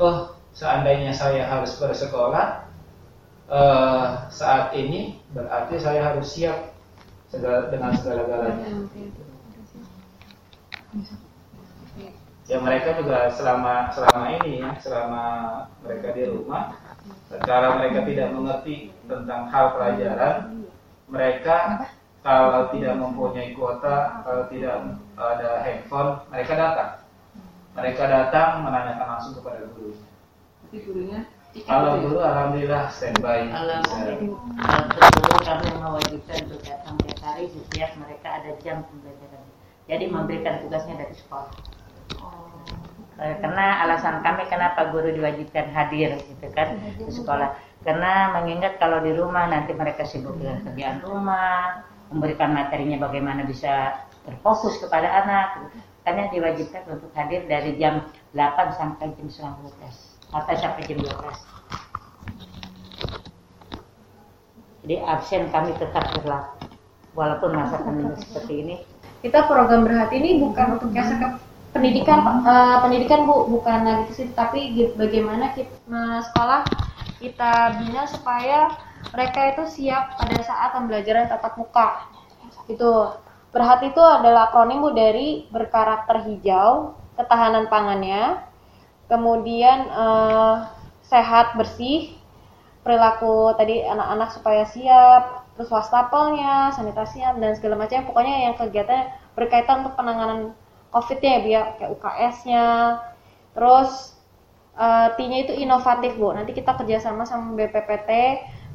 oh 0.00 0.34
seandainya 0.52 1.12
saya 1.14 1.46
harus 1.46 1.76
bersekolah 1.78 2.66
e, 3.46 3.60
saat 4.32 4.74
ini 4.74 5.20
berarti 5.32 5.76
saya 5.78 6.12
harus 6.12 6.28
siap 6.32 6.72
segala, 7.30 7.70
dengan 7.72 7.92
segala-galanya. 7.96 8.68
Ya 12.50 12.58
mereka 12.58 12.98
juga 12.98 13.30
selama 13.30 13.94
selama 13.94 14.34
ini 14.42 14.66
ya, 14.66 14.74
selama 14.82 15.24
mereka 15.86 16.10
di 16.10 16.22
rumah, 16.26 16.74
secara 17.30 17.78
mereka 17.78 18.02
tidak 18.02 18.28
mengerti 18.34 18.90
tentang 19.06 19.46
hal 19.46 19.78
pelajaran, 19.78 20.66
mereka 21.06 21.86
kalau 22.22 22.70
tidak 22.74 22.98
mempunyai 22.98 23.54
kuota, 23.54 24.26
kalau 24.26 24.50
tidak 24.50 24.74
ada 25.14 25.48
handphone, 25.62 26.10
mereka 26.34 26.52
datang. 26.58 26.90
Mereka 27.72 28.02
datang 28.04 28.48
menanyakan 28.66 29.06
langsung 29.16 29.34
kepada 29.38 29.64
guru. 29.72 29.96
Tapi 30.66 30.76
gurunya 30.84 31.24
kalau 31.64 32.00
guru 32.00 32.20
alhamdulillah 32.20 32.88
standby. 32.92 33.48
Alhamdulillah. 33.48 34.40
Guru 34.98 35.36
kami 35.40 35.68
mewajibkan 35.78 36.36
untuk 36.48 36.60
datang 36.64 36.94
tiap 37.00 37.18
hari 37.22 37.44
setiap 37.48 37.90
mereka 37.96 38.28
ada 38.40 38.50
jam 38.60 38.84
pembelajaran. 38.88 39.42
Jadi 39.88 40.04
memberikan 40.08 40.54
tugasnya 40.64 41.00
dari 41.00 41.14
sekolah. 41.16 41.71
Eh, 43.22 43.34
karena 43.38 43.86
alasan 43.86 44.18
kami 44.24 44.50
kenapa 44.50 44.90
guru 44.90 45.14
diwajibkan 45.14 45.70
hadir 45.70 46.18
gitu 46.18 46.46
kan 46.54 46.74
di 46.98 47.12
sekolah. 47.12 47.54
Karena 47.82 48.34
mengingat 48.34 48.78
kalau 48.78 49.02
di 49.02 49.14
rumah 49.14 49.46
nanti 49.46 49.74
mereka 49.74 50.06
sibuk 50.06 50.38
dengan 50.38 50.62
kerjaan 50.66 51.02
rumah, 51.02 51.86
memberikan 52.10 52.54
materinya 52.54 52.98
bagaimana 53.02 53.46
bisa 53.46 54.06
terfokus 54.26 54.78
kepada 54.82 55.06
anak. 55.22 55.70
Karena 56.02 56.26
diwajibkan 56.34 56.82
untuk 56.90 57.14
hadir 57.14 57.46
dari 57.46 57.78
jam 57.78 58.02
8 58.34 58.74
sampai 58.74 59.14
jam 59.14 59.54
19 59.70 60.12
atau 60.32 60.54
sampai 60.56 60.82
jam 60.88 60.98
12 60.98 61.12
jadi 64.82 64.96
absen 65.04 65.52
kami 65.52 65.76
tetap 65.76 66.08
berlaku 66.16 66.66
walaupun 67.12 67.52
masa 67.52 67.76
pandemi 67.84 68.16
seperti 68.16 68.52
ini 68.64 68.76
kita 69.20 69.46
program 69.46 69.84
berhati 69.84 70.18
ini 70.18 70.40
bukan 70.40 70.80
untuk 70.80 70.90
jasa 70.96 71.38
pendidikan 71.72 72.20
uh, 72.44 72.84
pendidikan 72.84 73.24
bu 73.24 73.48
bukan 73.48 73.80
lagi 73.88 74.12
sih 74.12 74.28
tapi 74.36 74.92
bagaimana 74.92 75.56
kita 75.56 76.20
sekolah 76.30 76.68
kita 77.16 77.80
bina 77.80 78.04
supaya 78.04 78.68
mereka 79.10 79.56
itu 79.56 79.62
siap 79.80 80.20
pada 80.20 80.38
saat 80.44 80.70
pembelajaran 80.76 81.26
tatap 81.26 81.58
muka. 81.58 82.06
Itu 82.68 83.16
berhati 83.50 83.90
itu 83.90 84.00
adalah 84.00 84.52
akronim 84.52 84.84
bu 84.84 84.92
dari 84.94 85.48
berkarakter 85.48 86.24
hijau 86.28 86.96
ketahanan 87.16 87.68
pangannya 87.68 88.40
kemudian 89.12 89.92
uh, 89.92 90.72
sehat 91.04 91.52
bersih 91.60 92.16
perilaku 92.80 93.52
tadi 93.60 93.84
anak-anak 93.84 94.32
supaya 94.32 94.64
siap 94.64 95.44
terus 95.52 95.68
wastafelnya 95.68 96.72
sanitasinya 96.72 97.36
dan 97.36 97.52
segala 97.56 97.84
macam. 97.84 98.08
Pokoknya 98.08 98.48
yang 98.48 98.54
kegiatan 98.56 99.12
berkaitan 99.36 99.84
untuk 99.84 100.00
penanganan 100.00 100.56
covid-nya 100.92 101.30
ya 101.32 101.40
biar 101.40 101.64
kayak 101.80 101.90
UKS-nya 101.96 102.66
terus 103.56 104.12
uh, 104.76 105.12
T-nya 105.16 105.48
itu 105.48 105.52
inovatif 105.56 106.16
bu. 106.16 106.32
Nanti 106.36 106.52
kita 106.56 106.76
kerjasama 106.76 107.24
sama 107.24 107.56
BPPT 107.56 108.10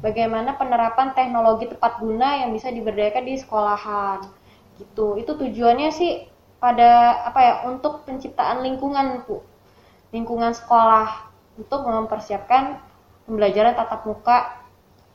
bagaimana 0.02 0.54
penerapan 0.58 1.14
teknologi 1.14 1.70
tepat 1.70 1.98
guna 2.02 2.42
yang 2.44 2.50
bisa 2.54 2.70
diberdayakan 2.70 3.24
di 3.26 3.34
sekolahan. 3.38 4.18
Gitu. 4.78 5.18
Itu 5.18 5.38
tujuannya 5.38 5.90
sih 5.90 6.26
pada 6.58 7.22
apa 7.26 7.40
ya 7.42 7.54
untuk 7.70 8.02
penciptaan 8.06 8.62
lingkungan 8.62 9.26
bu. 9.26 9.42
Lingkungan 10.14 10.54
sekolah. 10.54 11.30
Untuk 11.58 11.82
mempersiapkan 11.90 12.78
pembelajaran 13.26 13.74
tatap 13.74 14.06
muka 14.06 14.57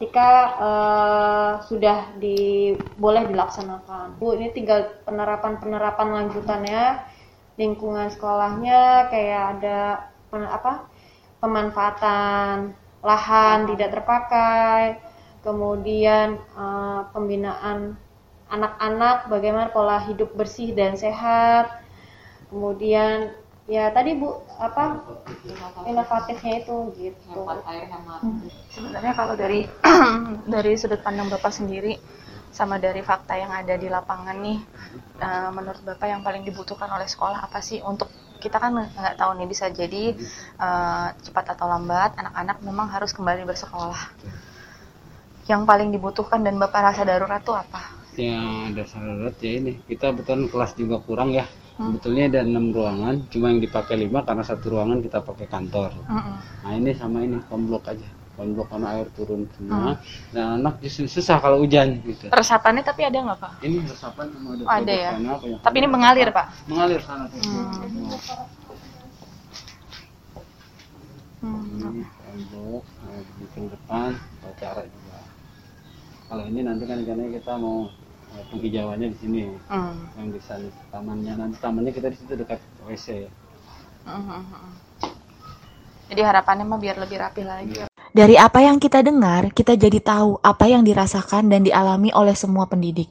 ketika 0.03 0.59
uh, 0.59 1.51
sudah 1.63 2.11
di, 2.19 2.75
boleh 2.99 3.23
dilaksanakan. 3.23 4.19
Bu, 4.19 4.35
ini 4.35 4.51
tinggal 4.51 4.99
penerapan-penerapan 5.07 6.11
lanjutannya 6.11 7.07
lingkungan 7.55 8.11
sekolahnya 8.11 9.07
kayak 9.07 9.43
ada 9.55 10.11
apa 10.27 10.91
pemanfaatan 11.39 12.75
lahan 12.99 13.63
tidak 13.71 13.95
terpakai, 13.95 14.99
kemudian 15.39 16.35
uh, 16.51 17.07
pembinaan 17.15 17.95
anak-anak 18.51 19.31
bagaimana 19.31 19.71
pola 19.71 20.03
hidup 20.03 20.35
bersih 20.35 20.75
dan 20.75 20.99
sehat, 20.99 21.79
kemudian 22.51 23.31
ya 23.63 23.87
tadi 23.95 24.19
bu 24.19 24.43
apa 24.59 25.07
inovatifnya 25.87 26.67
itu 26.67 26.75
gitu 26.99 27.47
air 27.63 27.87
hemat 27.87 28.19
sebenarnya 28.67 29.13
kalau 29.15 29.39
dari 29.39 29.63
dari 30.53 30.75
sudut 30.75 30.99
pandang 30.99 31.31
bapak 31.31 31.55
sendiri 31.55 31.95
sama 32.53 32.77
dari 32.77 33.01
fakta 33.01 33.33
yang 33.33 33.49
ada 33.49 33.73
di 33.73 33.89
lapangan 33.89 34.37
nih, 34.37 34.61
uh, 35.25 35.49
menurut 35.49 35.81
Bapak 35.81 36.05
yang 36.05 36.21
paling 36.21 36.45
dibutuhkan 36.45 36.85
oleh 36.85 37.09
sekolah 37.09 37.49
apa 37.49 37.65
sih 37.65 37.81
untuk 37.81 38.13
kita 38.37 38.61
kan 38.61 38.77
nggak 38.77 39.17
tahu 39.17 39.41
nih 39.41 39.49
bisa 39.49 39.73
jadi 39.73 40.13
uh, 40.61 41.17
cepat 41.17 41.57
atau 41.57 41.65
lambat 41.65 42.13
anak-anak 42.13 42.61
memang 42.61 42.93
harus 42.93 43.09
kembali 43.09 43.49
bersekolah. 43.49 43.97
Yang 45.49 45.61
paling 45.65 45.89
dibutuhkan 45.89 46.45
dan 46.45 46.61
Bapak 46.61 46.93
rasa 46.93 47.01
darurat 47.01 47.41
tuh 47.41 47.57
apa? 47.57 47.81
Yang 48.21 48.45
dasar 48.77 49.01
darurat 49.01 49.35
ya 49.41 49.51
ini 49.57 49.71
kita 49.89 50.13
betul 50.13 50.45
kelas 50.45 50.77
juga 50.77 51.01
kurang 51.01 51.33
ya. 51.33 51.49
Hmm. 51.73 51.97
Betulnya 51.97 52.29
ada 52.29 52.45
enam 52.45 52.69
ruangan, 52.69 53.25
cuma 53.33 53.49
yang 53.49 53.57
dipakai 53.57 53.97
lima 53.97 54.21
karena 54.21 54.45
satu 54.45 54.77
ruangan 54.77 55.01
kita 55.01 55.25
pakai 55.25 55.49
kantor. 55.49 55.89
Hmm. 56.05 56.37
Nah 56.37 56.71
ini 56.77 56.93
sama 56.93 57.25
ini 57.25 57.41
komblok 57.49 57.89
aja 57.89 58.05
konblok 58.33 58.65
karena 58.69 58.87
air 58.97 59.07
turun 59.13 59.45
semua. 59.53 59.93
Hmm. 59.93 60.33
Nah, 60.33 60.45
anak 60.57 60.81
justru 60.81 61.05
susah 61.05 61.37
kalau 61.37 61.61
hujan 61.61 62.01
gitu. 62.05 62.33
Resapannya 62.33 62.81
tapi 62.81 63.05
ada 63.05 63.17
nggak 63.21 63.37
pak? 63.37 63.51
Ini 63.61 63.77
resapan 63.85 64.25
cuma 64.33 64.49
ada. 64.57 64.63
Oh, 64.65 64.73
ada 64.73 64.93
ya. 64.93 65.11
Sana, 65.17 65.33
tapi 65.61 65.75
ini 65.81 65.87
mengalir 65.89 66.27
pak? 66.33 66.47
Mengalir 66.65 67.01
sana 67.05 67.29
tuh. 67.29 67.41
Hmm. 67.41 68.09
Hmm. 71.43 71.61
Ini 71.93 72.03
konblok, 72.07 72.83
nah, 73.03 73.21
di 73.21 73.67
depan, 73.69 74.11
cara 74.57 74.81
juga. 74.81 75.19
Kalau 76.31 76.43
ini 76.49 76.59
nanti 76.65 76.83
kan 76.89 76.97
rencananya 77.03 77.31
kita 77.37 77.53
mau 77.61 77.91
penghijauannya 78.49 79.07
di 79.13 79.17
sini, 79.17 79.41
hmm. 79.49 80.17
yang 80.17 80.27
bisa 80.33 80.57
tamannya. 80.89 81.33
Nanti 81.37 81.57
tamannya 81.61 81.91
kita 81.93 82.09
di 82.09 82.17
situ 82.17 82.33
dekat 82.33 82.59
WC. 82.85 83.29
Hmm. 84.03 84.23
hmm, 84.23 84.43
hmm. 84.49 84.71
Jadi 86.13 86.21
harapannya 86.21 86.65
mah 86.67 86.79
biar 86.81 86.97
lebih 86.99 87.17
rapi 87.17 87.41
lagi. 87.41 87.73
Biar 87.73 87.93
dari 88.13 88.37
apa 88.37 88.61
yang 88.61 88.77
kita 88.77 89.01
dengar, 89.01 89.49
kita 89.49 89.73
jadi 89.73 89.97
tahu 89.97 90.37
apa 90.45 90.69
yang 90.69 90.85
dirasakan 90.85 91.49
dan 91.49 91.65
dialami 91.65 92.13
oleh 92.13 92.37
semua 92.37 92.69
pendidik. 92.69 93.09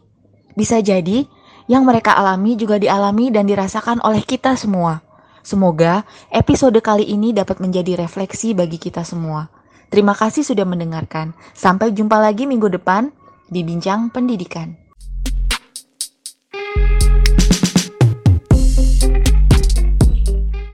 Bisa 0.55 0.79
jadi, 0.79 1.27
yang 1.66 1.83
mereka 1.83 2.14
alami 2.14 2.55
juga 2.55 2.79
dialami 2.79 3.35
dan 3.35 3.51
dirasakan 3.51 3.99
oleh 4.07 4.23
kita 4.23 4.55
semua. 4.55 5.03
Semoga 5.43 6.07
episode 6.31 6.79
kali 6.79 7.03
ini 7.03 7.35
dapat 7.35 7.59
menjadi 7.59 7.99
refleksi 7.99 8.55
bagi 8.55 8.79
kita 8.79 9.03
semua. 9.03 9.51
Terima 9.91 10.14
kasih 10.14 10.47
sudah 10.47 10.62
mendengarkan. 10.62 11.35
Sampai 11.51 11.91
jumpa 11.91 12.23
lagi 12.23 12.47
minggu 12.47 12.70
depan 12.70 13.11
di 13.51 13.66
Bincang 13.66 14.07
Pendidikan. 14.14 14.82